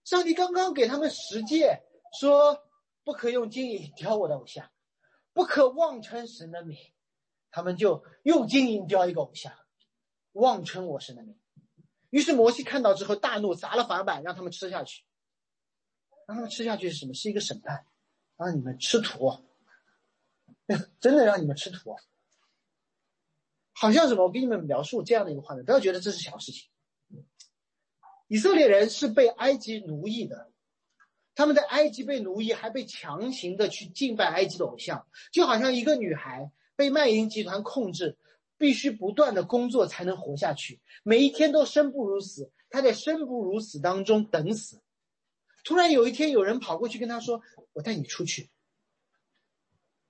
[0.05, 1.81] 上帝刚刚给他们十诫，
[2.21, 2.63] 说
[3.03, 4.71] 不可用金银雕我的偶像，
[5.33, 6.77] 不可妄称神的名，
[7.51, 9.55] 他们就用金银雕一个偶像，
[10.33, 11.41] 妄称我神的名。
[12.15, 15.03] 于是摩西看到之后大怒，砸了法板，让他们吃下去。
[16.29, 17.13] 让他们吃下去是什么？
[17.13, 17.85] 是一个审判，
[18.37, 19.37] 让你们吃土，
[21.01, 21.97] 真的让你们吃土。
[23.73, 24.23] 好像什么？
[24.23, 26.71] 我给你们描述这样的一个画面，不要觉得这是小事情。
[28.29, 30.53] 以色列人是被埃及奴役的，
[31.35, 38.17] 他们在埃及被奴役，还被强行的去敬拜埃及的偶像，就好像一个女孩被卖淫集团控制，
[38.57, 44.81] 必须不断的工作才能活下去，每一天都生不如死，他在生不如死当中等死。
[45.65, 47.43] 突然有一天，有人跑过去跟他说
[47.73, 48.51] ：“我带你出去。”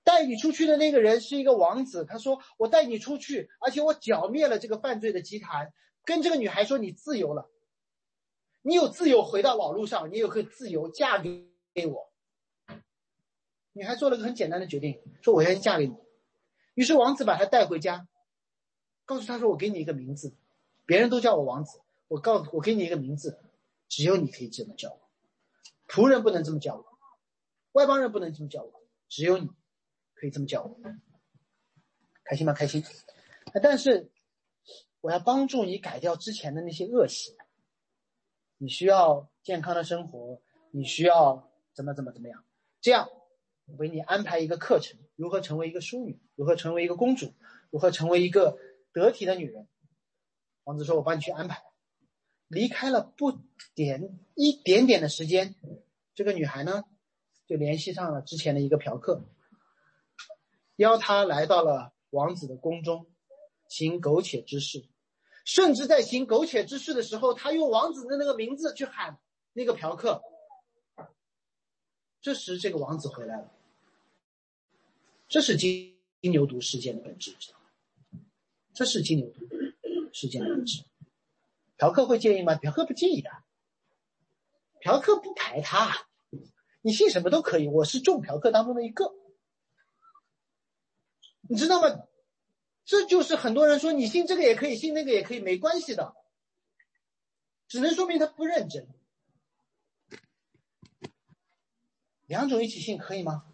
[0.05, 5.73] 带你出去的那个人是一个王子，他说：“我带你出去，而且我剿灭了这个犯罪的集团。”
[6.05, 7.51] 跟这个女孩说：“你自由了。”
[8.67, 12.13] 你有自由回到网络上，你有可以自由嫁给给我。
[13.73, 15.95] 女孩做了个很简单的决定，说我愿意嫁给你。
[16.75, 18.07] 于是王子把她带回家，
[19.05, 20.35] 告诉他说：“我给你一个名字，
[20.87, 23.39] 别人都叫我王子，我告诉我给你一个名字，
[23.89, 25.01] 只有你可以这么叫我，
[25.89, 26.85] 仆人不能这么叫我，
[27.73, 28.73] 外邦人不能这么叫我，
[29.09, 29.49] 只有你
[30.15, 30.81] 可以这么叫我。
[32.25, 32.53] 开心吗？
[32.53, 32.83] 开心。
[33.63, 34.11] 但是
[35.01, 37.37] 我要帮助你改掉之前的那些恶习。”
[38.57, 40.41] 你需要健康的生活，
[40.71, 42.45] 你需要怎么怎么怎么样？
[42.81, 43.11] 这样，
[43.67, 47.35] 我给你安排一个课程：如何成为一个淑女，如何成为一个公主，
[47.71, 48.57] 如何成为一个
[48.95, 49.69] 得体的女人。
[50.63, 51.63] 王子说：“我帮你去安排。”
[52.49, 53.39] 离开了不
[53.75, 55.55] 点一点点的时间，
[56.15, 56.85] 这个女孩呢，
[57.47, 59.25] 就联系上了之前的一个嫖客，
[60.77, 63.07] 邀他来到了王子的宫中，
[63.69, 64.87] 行苟且之事。
[65.45, 69.19] 甚至在行苟且之事的时候，他用王子的那个名字去喊
[69.53, 70.23] 那个嫖客。
[72.21, 73.51] 这时，这个王子回来了。
[75.29, 77.64] 这是金金牛犊事件的本质，知道吗？
[78.75, 80.85] 这是金牛犊事件的本质。
[81.77, 82.55] 嫖客会介意吗？
[82.57, 83.31] 嫖客不介意的。
[84.81, 86.09] 嫖客不排他，
[86.83, 87.69] 你信什么都可以。
[87.69, 89.15] 我是众嫖客当中的一个，
[91.43, 92.03] 你知道吗？
[92.85, 96.15] 这就是很多人说你信这个也可以，信那个也可以，没关系的，
[97.67, 98.87] 只能说明他不认真。
[102.27, 103.47] 两种一起信可以吗？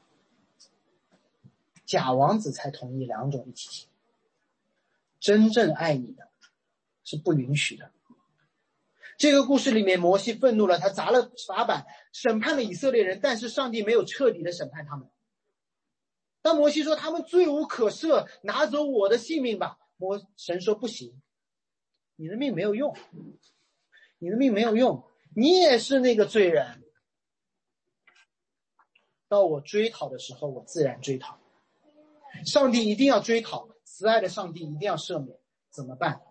[1.85, 3.90] 假王子才同意两种一起信，
[5.21, 6.29] 真正爱你的，
[7.05, 7.93] 是不允许的。
[9.19, 15.11] 这个故事里面，摩西愤怒了，他砸了法板，审判了以色列人，但是上帝没有彻底的审判他们。
[16.41, 21.21] 当摩西说他们罪无可赦，拿走我的性命吧，摩神说不行，
[22.17, 22.97] 你的命没有用，
[24.19, 25.05] 你的命没有用，
[25.37, 26.83] 你也是那个罪人。
[29.29, 31.39] 到我追讨的时候，我自然追讨。
[32.47, 35.37] 上帝一定要追讨，慈爱的上帝一定要赦免，
[35.69, 36.23] 怎么办？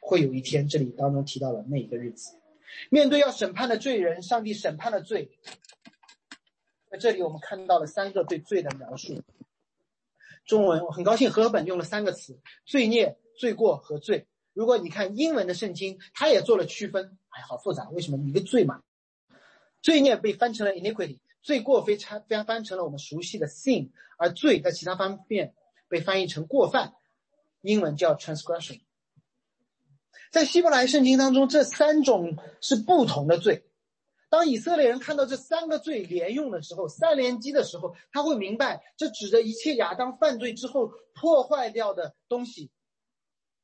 [0.00, 2.34] 会有一天，这里当中提到了那一个日子，
[2.88, 5.30] 面对要审判的罪人，上帝审判的罪。
[6.90, 9.22] 在这里，我们看到了三个对罪的描述。
[10.46, 14.26] 中文我很高兴，和合本用了三个词：罪孽、罪过和罪。
[14.54, 17.18] 如果你看英文的圣经，它也做了区分。
[17.28, 18.18] 哎，好复杂，为什么？
[18.26, 18.82] 一个罪嘛，
[19.82, 21.18] 罪孽被翻成了 iniquity。
[21.42, 25.54] 罪过非常非常翻成了我们熟悉的 sin，而罪在其他方面
[25.88, 26.94] 被翻译成过犯，
[27.62, 28.80] 英文叫 transgression。
[30.30, 33.66] 在希伯来圣经当中，这三种是不同的罪。
[34.30, 42.70] 当以色列人看到这三个罪连用的时候，三连击的时候，他会明白，这指的一切亚当犯罪之后破坏掉的东西，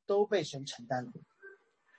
[0.05, 1.11] 都被神承担了。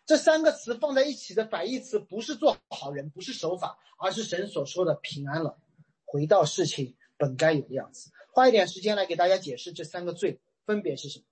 [0.06, 5.58] 这三个词放在一起的反义词不是做好人，不是守法，而是神所说的平安了。
[6.04, 11.24] 回到事情本该有的样子，花一点时间来给大家解释这三个罪分别是什么。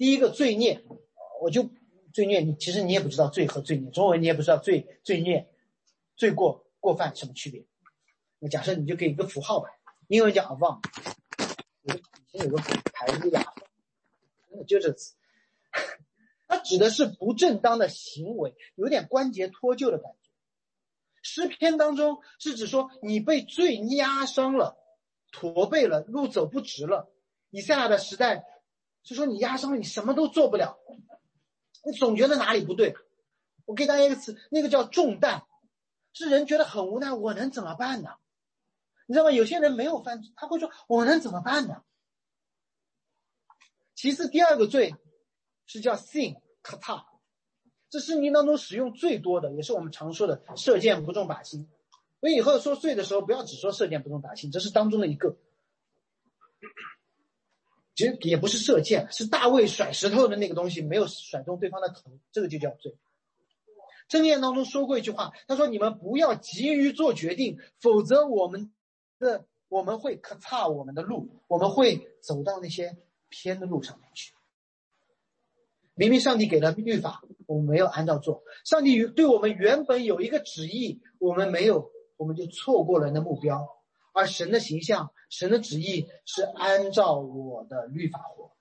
[0.00, 0.82] 第一个罪孽，
[1.42, 1.68] 我就
[2.14, 5.46] 罪孽，你其实你也不知道罪和罪孽，中文你也不知道罪罪孽、
[6.16, 7.66] 罪过过犯什么区别。
[8.38, 9.68] 那假设你就给一个符号吧，
[10.08, 10.80] 英文叫 avon，
[11.82, 11.92] 以
[12.32, 13.52] 前有个牌子雅
[14.48, 15.16] 真的就这词，
[16.48, 20.30] 它指的是不正当的行为，有点关节脱臼的感觉。
[21.20, 24.78] 诗篇当中是指说你被罪压伤了，
[25.30, 27.12] 驼背了，路走不直了。
[27.50, 28.46] 以赛亚的时代
[29.02, 30.78] 是说你压伤了，你什么都做不了，
[31.84, 32.94] 你总觉得哪里不对。
[33.64, 35.44] 我给大家一个词，那个叫重担，
[36.12, 38.10] 是人觉得很无奈，我能怎么办呢？
[39.06, 39.30] 你知道吗？
[39.30, 41.82] 有些人没有犯罪，他会说我能怎么办呢？
[43.94, 44.94] 其次，第二个罪
[45.66, 47.04] 是叫 sin kata。
[47.88, 51.68] 这圣经当中使用最多的，也是我们常说的“射箭不中靶心”。
[52.20, 55.36] 所以以后说罪的时候，不要只说“射箭不中靶心”，这是当中的一个。
[58.00, 62.96] 其实也不是射箭，是大卫甩石头的那个东西没有甩中对方的头，这个就叫罪。
[64.08, 68.72] 箴言当中说过一句话，他说：“你们不要急于做决定，否则我们
[69.18, 72.96] 的我们会可差我们的路，我们会走到那些
[73.28, 74.32] 偏的路上去。”
[75.92, 83.68] 明明上帝给了律法，我们没有按照做；上帝对我们原本有一个旨意，我们没有，我们就错过了那目标。
[84.12, 88.52] 而神的形象、神的旨意是按照我的律法活，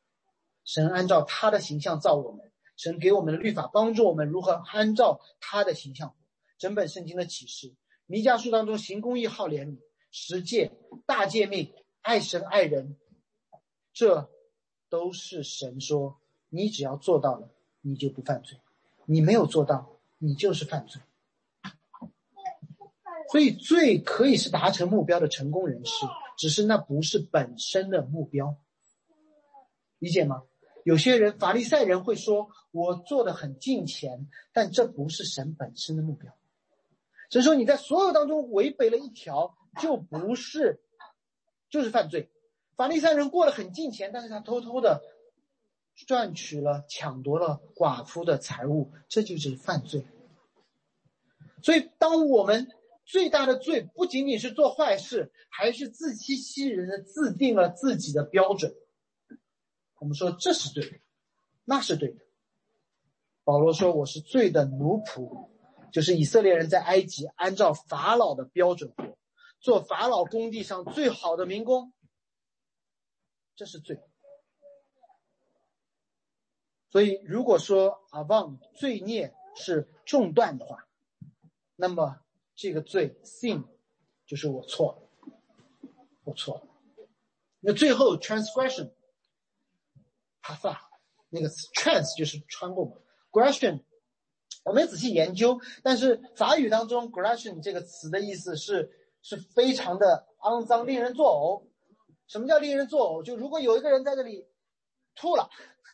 [0.64, 6.16] 神按照他的形象造我们，神给我们的律法帮助我们如何按照他的形象活。
[6.58, 7.76] 整本圣经的启示，
[8.06, 9.80] 弥迦书当中行公义、好怜悯、
[10.12, 10.72] 十诫、
[11.06, 12.98] 大诫命、爱神爱人，
[13.94, 14.30] 这
[14.90, 16.20] 都是神说。
[16.52, 17.48] 你只要做到了，
[17.82, 18.58] 你就不犯罪；
[19.06, 21.00] 你没有做到，你就是犯罪。
[23.32, 26.06] 所以，罪可以是达成目标的成功人士，
[26.38, 28.58] 只是那不是本身的目标。
[30.00, 30.44] 理解吗？
[30.84, 36.36] 有些人，法利赛人会说：“我做的很近前，但这不是神本身的目标。”
[37.30, 40.82] 所以说，你在所有当中违背了一条，就不是，
[41.70, 42.32] 就是犯罪。
[42.76, 45.02] 法利赛人过得很近前，但是他偷偷的。
[46.08, 50.08] 赚取了、抢夺了寡妇的财物，这就是犯罪。
[51.62, 52.70] 所以，当我们
[53.10, 58.76] 最大的罪不仅仅是做坏事，还是自欺欺人的自定了自己的标准。
[59.98, 61.00] 我们说这是对的，
[61.66, 62.24] 那是对的。
[63.44, 65.50] 保罗说：“我是罪的奴仆，
[65.92, 69.18] 就是以色列人在埃及按照法老的标准活，
[69.60, 71.92] 做法老工地上最好的民工，
[73.56, 74.00] 这是罪。”
[76.92, 80.88] 所以，如果说阿旺罪孽是中断的话，
[81.76, 82.22] 那么
[82.62, 83.64] 这个罪 sin
[84.26, 85.90] 就是我错了，
[86.26, 86.68] 我错了。
[87.62, 88.92] 那最后 transgression，
[90.42, 90.90] 哈萨
[91.30, 92.98] 那个 trans 就是穿过嘛
[93.32, 93.82] ，gression
[94.66, 98.92] 我没仔细研究，但是法语当中 gression 这个词的意思是
[99.22, 101.64] 是非常的肮脏，令人作呕。
[102.28, 103.24] 什么叫令人作呕？
[103.24, 104.46] 就如果有一个人在这里
[105.16, 105.50] 吐了。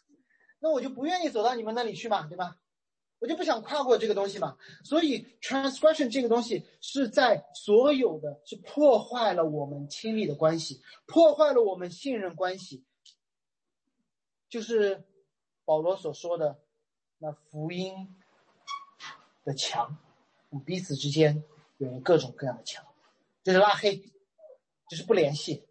[0.58, 2.58] 那我就不愿意走到你们那里去嘛，对吧？
[3.20, 4.58] 我就不想跨过这个东西嘛。
[4.84, 12.84] 所以 transgression 这个东西是在所有的，是破坏了我们亲密的关系，破坏了我们信任关系。
[14.48, 15.04] 就是
[15.66, 16.60] 保罗所说的
[17.18, 18.16] 那福音
[19.44, 19.98] 的墙，
[20.66, 21.44] 彼此之间
[21.78, 22.86] 有了各种各样的墙，
[23.44, 23.98] 就是拉黑，
[24.90, 25.66] 就是不联系。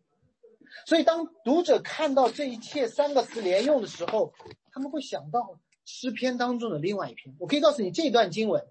[0.86, 4.34] 所以当读者看到这一切三个词连用的时候，
[4.72, 7.34] 他们会想到诗篇当中的另外一篇。
[7.38, 8.66] 我可以告诉你，这段经文，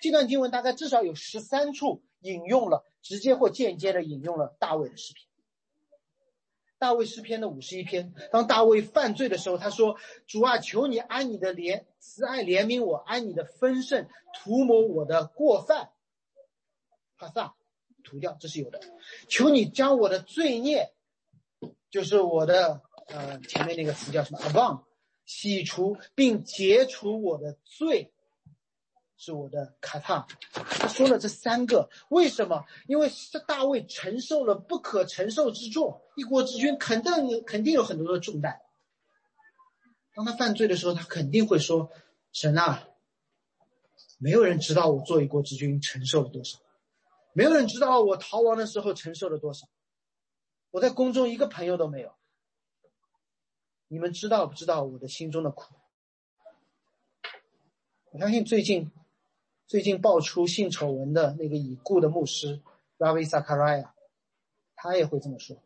[0.00, 5.26] 这段经文大概至少有十三处引用了，直接或间接的引用了大卫的诗篇。
[6.76, 9.96] 大卫诗篇的五十一篇，当大卫犯罪的时候，他说
[10.26, 15.90] ：“主啊，求你按你的怜慈爱怜悯我，按你的丰盛涂抹我的过犯。”
[17.16, 17.54] 哈萨，
[18.02, 18.80] 涂掉，这是有的。
[19.28, 20.92] 求你将我的罪孽，
[21.90, 24.78] 就是我的呃前面那个词叫什么 a b o n
[25.24, 28.10] 洗除并解除我的罪。
[29.16, 32.64] 是我的卡塔，他说了这三个，为什么？
[32.86, 38.60] 因为是大卫承受了不可承受之重，一国之君肯定肯定有很多的重担。
[40.14, 41.90] 当他犯罪的时候，他肯定会说
[42.34, 42.86] ：“神啊，
[44.18, 46.58] 没有人知道我做一国之君承受了多少，
[47.32, 49.66] 没有人知道我逃亡的时候承受了多少，
[50.70, 52.12] 我在宫中一个朋友都没有。
[53.88, 55.74] 你们知道不知道我的心中的苦？
[58.10, 58.90] 我相信最近。”
[59.66, 62.60] 最近爆出性丑闻的那个已故的牧师
[62.98, 63.88] Ravi Zachariah，
[64.76, 65.56] 他也会这么说，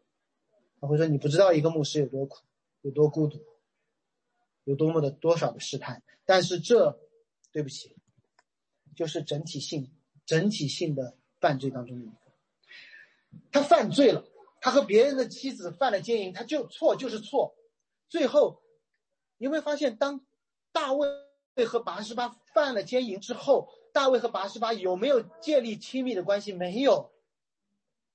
[0.81, 2.39] 他会说：“你不知道一个牧师有多苦，
[2.83, 3.45] 有多孤独，
[4.63, 6.97] 有多么的多少的试探。”但是这，
[7.51, 7.97] 对不起，
[8.95, 9.91] 就是整体性、
[10.25, 12.15] 整体性的犯罪当中的一个。
[13.51, 14.25] 他犯罪了，
[14.61, 17.57] 他和别人的妻子犯了奸淫，他就错就是错。
[18.09, 18.63] 最后，
[19.37, 20.25] 你有没有发现，当
[20.73, 21.09] 大卫
[21.67, 23.69] 和拔示巴犯了奸淫之后？
[23.93, 26.53] 大卫和拔示巴有没有建立亲密的关系？
[26.53, 27.11] 没有，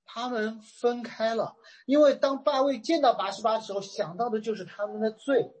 [0.06, 1.56] 他们分开了。
[1.84, 5.52] 因为当大卫见到拔示巴的时候，想到的就是他们的罪。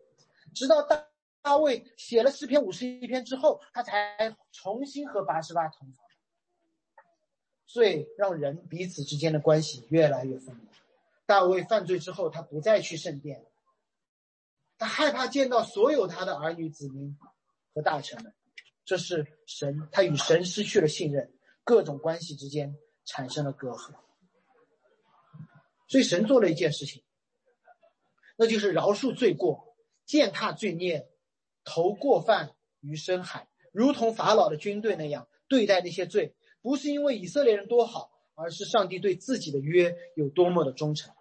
[0.54, 1.06] 直到大
[1.42, 6.06] 大卫写了诗篇五十一篇之后，他才重新和拔示巴同房。
[7.66, 10.68] 罪让人彼此之间的关系越来越分离。
[11.26, 13.44] 大卫犯罪之后，他不再去圣殿，
[14.78, 17.16] 他害怕见到所有他的儿女子民
[17.74, 18.34] 和大臣们。
[18.84, 21.32] 这是神，他与神失去了信任，
[21.64, 23.94] 各种关系之间产生了隔阂。
[25.88, 27.02] 所以神做了一件事情，
[28.36, 31.08] 那就是饶恕罪过，践踏罪孽，
[31.64, 41.14] 投过犯于深海，如同法老的军队那样对待那些罪，不是因为以色列人多好，而是上帝对自己的约有多么的忠诚。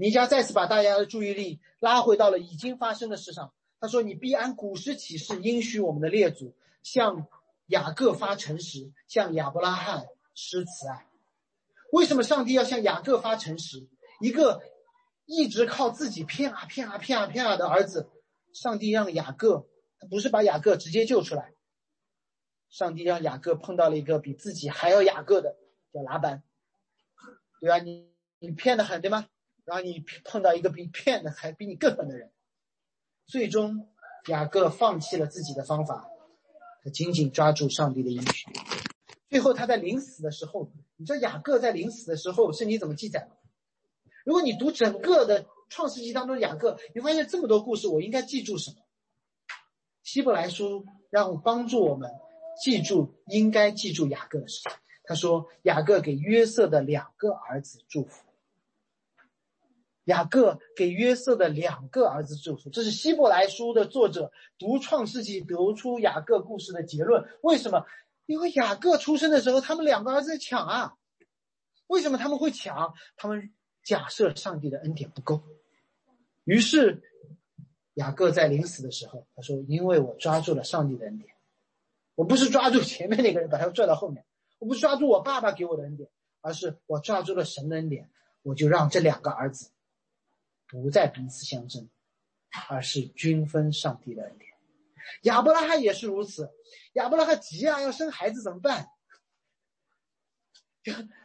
[0.00, 3.52] 尼加再次把大家的注意力拉回到了已经发生的事上。
[3.80, 7.26] 他说：“你必按古时启示应许我们的列祖，向
[7.66, 11.08] 雅各发诚实，向亚伯拉罕施慈爱。
[11.90, 13.88] 为什么上帝要向雅各发诚实？
[14.20, 14.62] 一个
[15.26, 18.08] 一直靠自己骗啊骗啊骗啊骗啊的儿子，
[18.52, 19.66] 上帝让雅各，
[19.98, 21.54] 他不是把雅各直接救出来，
[22.68, 25.56] 上帝让雅各碰到了一个比自己还要雅各的，
[25.92, 26.44] 叫拉班，
[27.60, 27.78] 对吧？
[27.78, 29.26] 你你骗的很，对吗？
[29.68, 32.32] 然后你碰到一个比骗的还比你更狠的人。”
[33.28, 33.86] 最终，
[34.28, 36.08] 雅各放弃了自己的方法，
[36.82, 38.46] 他紧紧抓住上帝的应许。
[39.28, 43.36] 最后，他在临死的时候，你知道雅各在临死的时候，圣经怎么记载吗？
[44.24, 48.76] 如果你读整个的创世纪当中雅各，你发现这么多故事，我应该记住什么？
[50.02, 52.10] 希伯来书让我帮助我们
[52.62, 54.72] 记住应该记住雅各的事情。
[55.04, 58.24] 他说，雅各给约瑟的两个儿子祝福。
[60.08, 67.28] 雅各给约瑟的两个儿子祝福，这是希伯来书的作者读创世纪得出雅各故事的结论。
[67.42, 67.84] 为什么？
[68.24, 70.94] 因为雅各出生的时候，他们两个儿子在抢啊。
[71.88, 72.94] 为什么他们会抢？
[73.16, 73.52] 他们
[73.82, 75.42] 假设上帝的恩典不够。
[76.44, 77.02] 于是，
[77.92, 81.34] 雅各在临死的时候，他说：“因为我抓住了上帝的恩典，
[82.14, 84.24] 我不是抓住前面那个人把他拽到后面，
[84.58, 86.08] 我不是抓住我爸爸给我的恩典，
[86.40, 88.10] 而是我抓住了神的恩典，
[88.42, 89.70] 我就让这两个儿子。”
[90.68, 91.88] 不再彼此相争，
[92.68, 94.50] 而是均分上帝的恩典。
[95.22, 96.50] 亚伯拉罕也是如此。
[96.92, 98.88] 亚伯拉罕急啊，要生孩子怎么办？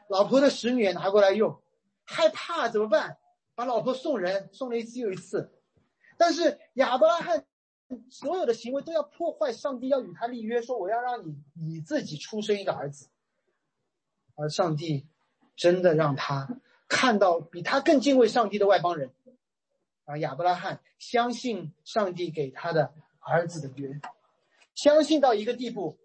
[0.09, 1.61] 老婆的使女也拿过来用，
[2.03, 3.17] 害怕怎么办？
[3.55, 5.51] 把老婆送人，送了一次又一次。
[6.17, 7.45] 但是亚伯拉罕
[8.09, 13.09] 所有的行为都要破坏上帝要与他立约，说我要让你你自己出生一个儿子。
[14.35, 15.07] 而上帝
[15.55, 19.13] 真的让他看到比他更敬畏上帝的外邦人。
[20.05, 24.01] 啊，亚伯拉罕相信上帝给他的儿子的约，
[24.75, 25.97] 相信到一个地步，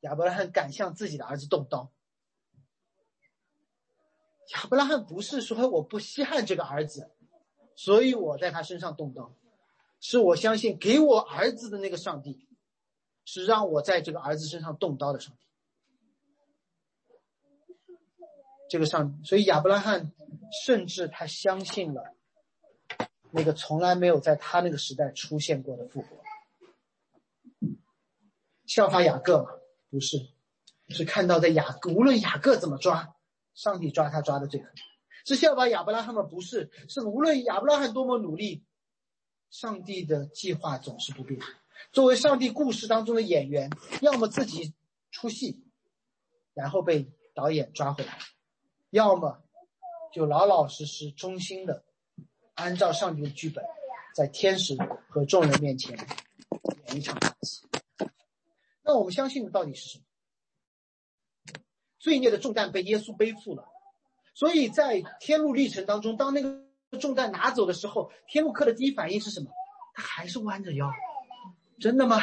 [0.00, 1.90] 亚伯拉罕敢向自己的儿子动刀。
[4.54, 7.10] 亚伯拉罕不是说我不稀罕这个儿子，
[7.74, 9.34] 所以我在他身上动刀，
[10.00, 12.46] 是我相信给我儿子的那个上帝，
[13.24, 15.40] 是让我在这个儿子身上动刀的上帝。
[18.68, 20.12] 这个上，所以亚伯拉罕
[20.64, 22.14] 甚至他相信了。
[23.36, 26.08] 那个从来没有在他那个时代出现过的复活。
[28.64, 29.50] 效法雅各吗？
[29.90, 30.28] 不是，
[30.88, 33.16] 是看到在雅各无论雅各怎么抓，
[33.52, 34.72] 上帝抓他抓的最狠。
[35.26, 36.22] 是效法亚伯拉罕吗？
[36.22, 38.64] 不是，是无论亚伯拉罕多么努力，
[39.50, 41.40] 上帝的计划总是不变。
[41.90, 43.68] 作为上帝故事当中的演员，
[44.00, 44.74] 要么自己
[45.10, 45.60] 出戏，
[46.54, 48.16] 然后被导演抓回来，
[48.90, 49.42] 要么
[50.12, 51.84] 就老老实实、忠心的
[52.54, 53.64] 按照上帝的剧本，
[54.14, 54.76] 在天使
[55.08, 55.96] 和众人面前
[56.86, 57.62] 演一场大戏。
[58.82, 60.04] 那我们相信的到底是什么？
[61.98, 63.66] 罪孽的重担被耶稣背负了。
[64.34, 66.60] 所以在天路历程当中，当那个
[66.98, 69.50] 重担拿走的时候，天路客的第一反应是什么？
[69.94, 70.92] 他还是弯着腰。
[71.80, 72.20] 真的吗？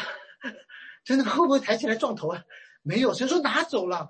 [1.03, 2.43] 真的会不会抬起来撞头啊？
[2.84, 4.09] 没有，神说拿走了，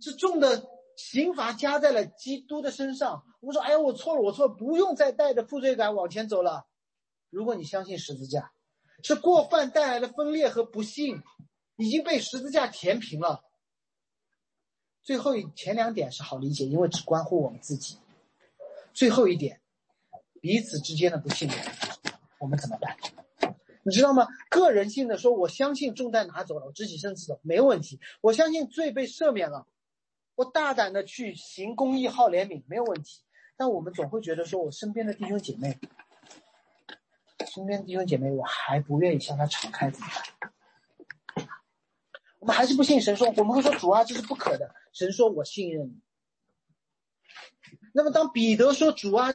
[0.00, 3.24] 是重的刑罚加在了基督的身上。
[3.46, 6.66] 我说，哎呀，我错了，我错了，不用再带着负罪感往前走了。
[7.30, 8.50] 如果你相信十字架，
[9.04, 11.22] 是过犯带来的分裂和不幸，
[11.76, 13.44] 已经被十字架填平了。
[15.00, 17.96] 最后一前两点是好理解，因为只关乎我们自己。
[18.92, 19.60] 最后一点，
[20.40, 21.56] 彼此之间的不信任，
[22.40, 22.96] 我们怎么办？
[23.84, 24.26] 你知道吗？
[24.50, 28.00] 个人性的说，我相信重担拿走了，我直起身子走没问题。
[28.20, 29.68] 我相信罪被赦免了，
[30.34, 33.20] 我大胆的去行公义、好怜悯没有问题。
[33.56, 35.78] 但我们总会觉得说，我身边的弟兄姐妹，
[37.48, 41.48] 身边弟兄姐妹，我还不愿意向他敞开怎么办？
[42.38, 44.74] 我们还是不信神说，我们会说主啊，这是不可的。
[44.92, 46.00] 神说我信任你。
[47.92, 49.34] 那么当彼得说主啊，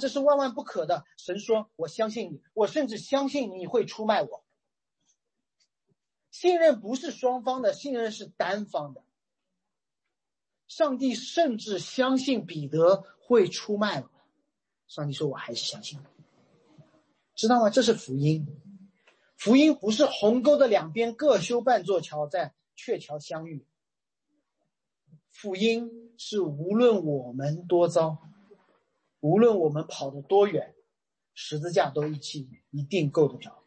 [0.00, 4.44] 这是万万不可的，神说我相信你，我甚至相信你会出卖我。
[6.30, 9.02] 信任不是双方的，信任是单方的。
[10.68, 14.10] 上帝甚至相信彼得会出卖我，
[14.86, 15.98] 上帝说我还是相信，
[17.34, 17.70] 知道吗？
[17.70, 18.46] 这是福音。
[19.36, 23.66] 福音不是鸿沟的两边各修半座桥，在鹊桥相遇。
[25.28, 28.18] 福音是无论我们多糟，
[29.20, 30.74] 无论我们跑得多远，
[31.34, 33.62] 十字架都一起一定够得着。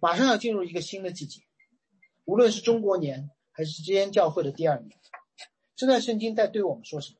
[0.00, 1.42] 马上要进入一个新的季节，
[2.24, 4.96] 无论是中国年还是之间教会的第二年，
[5.76, 7.18] 这段圣经在对我们说什么？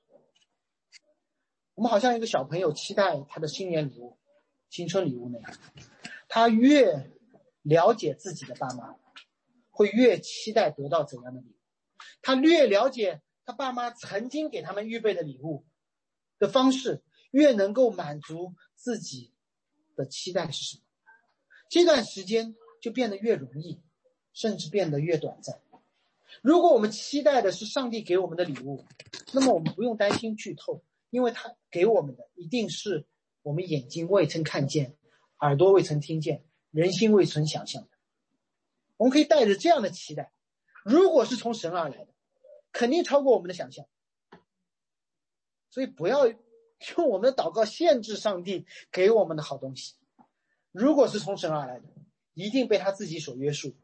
[1.74, 4.16] 我们好像一个小朋友期待他的新年礼物、
[4.70, 5.58] 新春礼物那样。
[6.28, 7.10] 他越
[7.62, 8.96] 了解自己的爸妈，
[9.70, 11.54] 会越期待得到怎样的礼物。
[12.22, 15.64] 他越了解他爸妈曾经给他们预备的礼物
[16.38, 17.02] 的方式，
[17.32, 19.32] 越能够满足自己
[19.96, 20.82] 的期待是什么。
[21.68, 23.82] 这段时间就变得越容易，
[24.32, 25.60] 甚至变得越短暂。
[26.42, 28.84] 如果我们期待的是上帝给我们的礼物，
[29.32, 33.06] 那么我们不用担心剧透，因为他给我们的一定是
[33.42, 34.96] 我们眼睛未曾看见。
[35.40, 37.88] 耳朵未曾听见，人心未曾想象的，
[38.96, 40.32] 我们可以带着这样的期待，
[40.84, 42.08] 如果是从神而来的，
[42.72, 43.86] 肯定超过我们的想象。
[45.68, 49.94] 所以不要用我们的祷告限制上帝给我们的好东西。
[50.72, 51.84] 如果是从神而来的，
[52.32, 53.74] 一定被他自己所约束。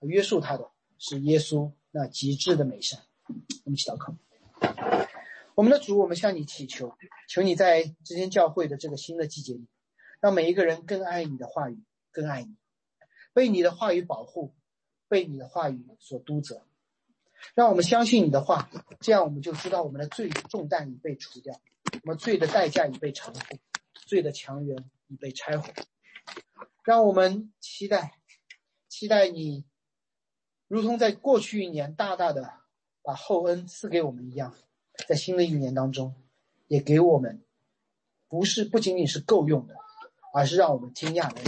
[0.00, 0.71] 约束他的
[1.04, 3.00] 是耶稣那极致的美善。
[3.64, 4.14] 我们一起祷告。
[5.56, 6.96] 我们的主，我们向你祈求，
[7.28, 9.66] 求你在这间教会的这个新的季节里。
[10.20, 11.82] 让每一个人更爱你的话语，
[12.12, 12.54] 更爱你，
[13.32, 14.54] 被你的话语保护，
[15.08, 16.62] 被你的话语所督责。
[17.56, 21.60] 让我们相信你的话，这样我们就知道我们的罪重担已被除掉，
[22.04, 23.56] 我们罪的代价已被偿付，
[24.06, 25.74] 罪的强援已被拆毁。
[26.84, 28.14] 让我们期待，
[28.88, 29.64] 期待你，
[30.72, 32.50] 如同在过去一年大大的
[33.02, 34.54] 把厚恩赐给我们一样，
[35.06, 36.14] 在新的一年当中，
[36.66, 37.42] 也给我们，
[38.26, 39.74] 不是不仅仅是够用的。
[40.32, 41.42] 而是让我们惊讶的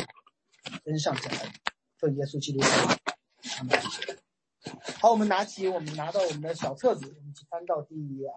[0.84, 1.50] 恩上加恩，
[1.96, 2.66] 奉耶稣基督的
[3.64, 3.80] 名。
[5.00, 7.94] 好，我们拿起我们拿到我们的小册子，我们翻到第
[8.26, 8.36] 啊。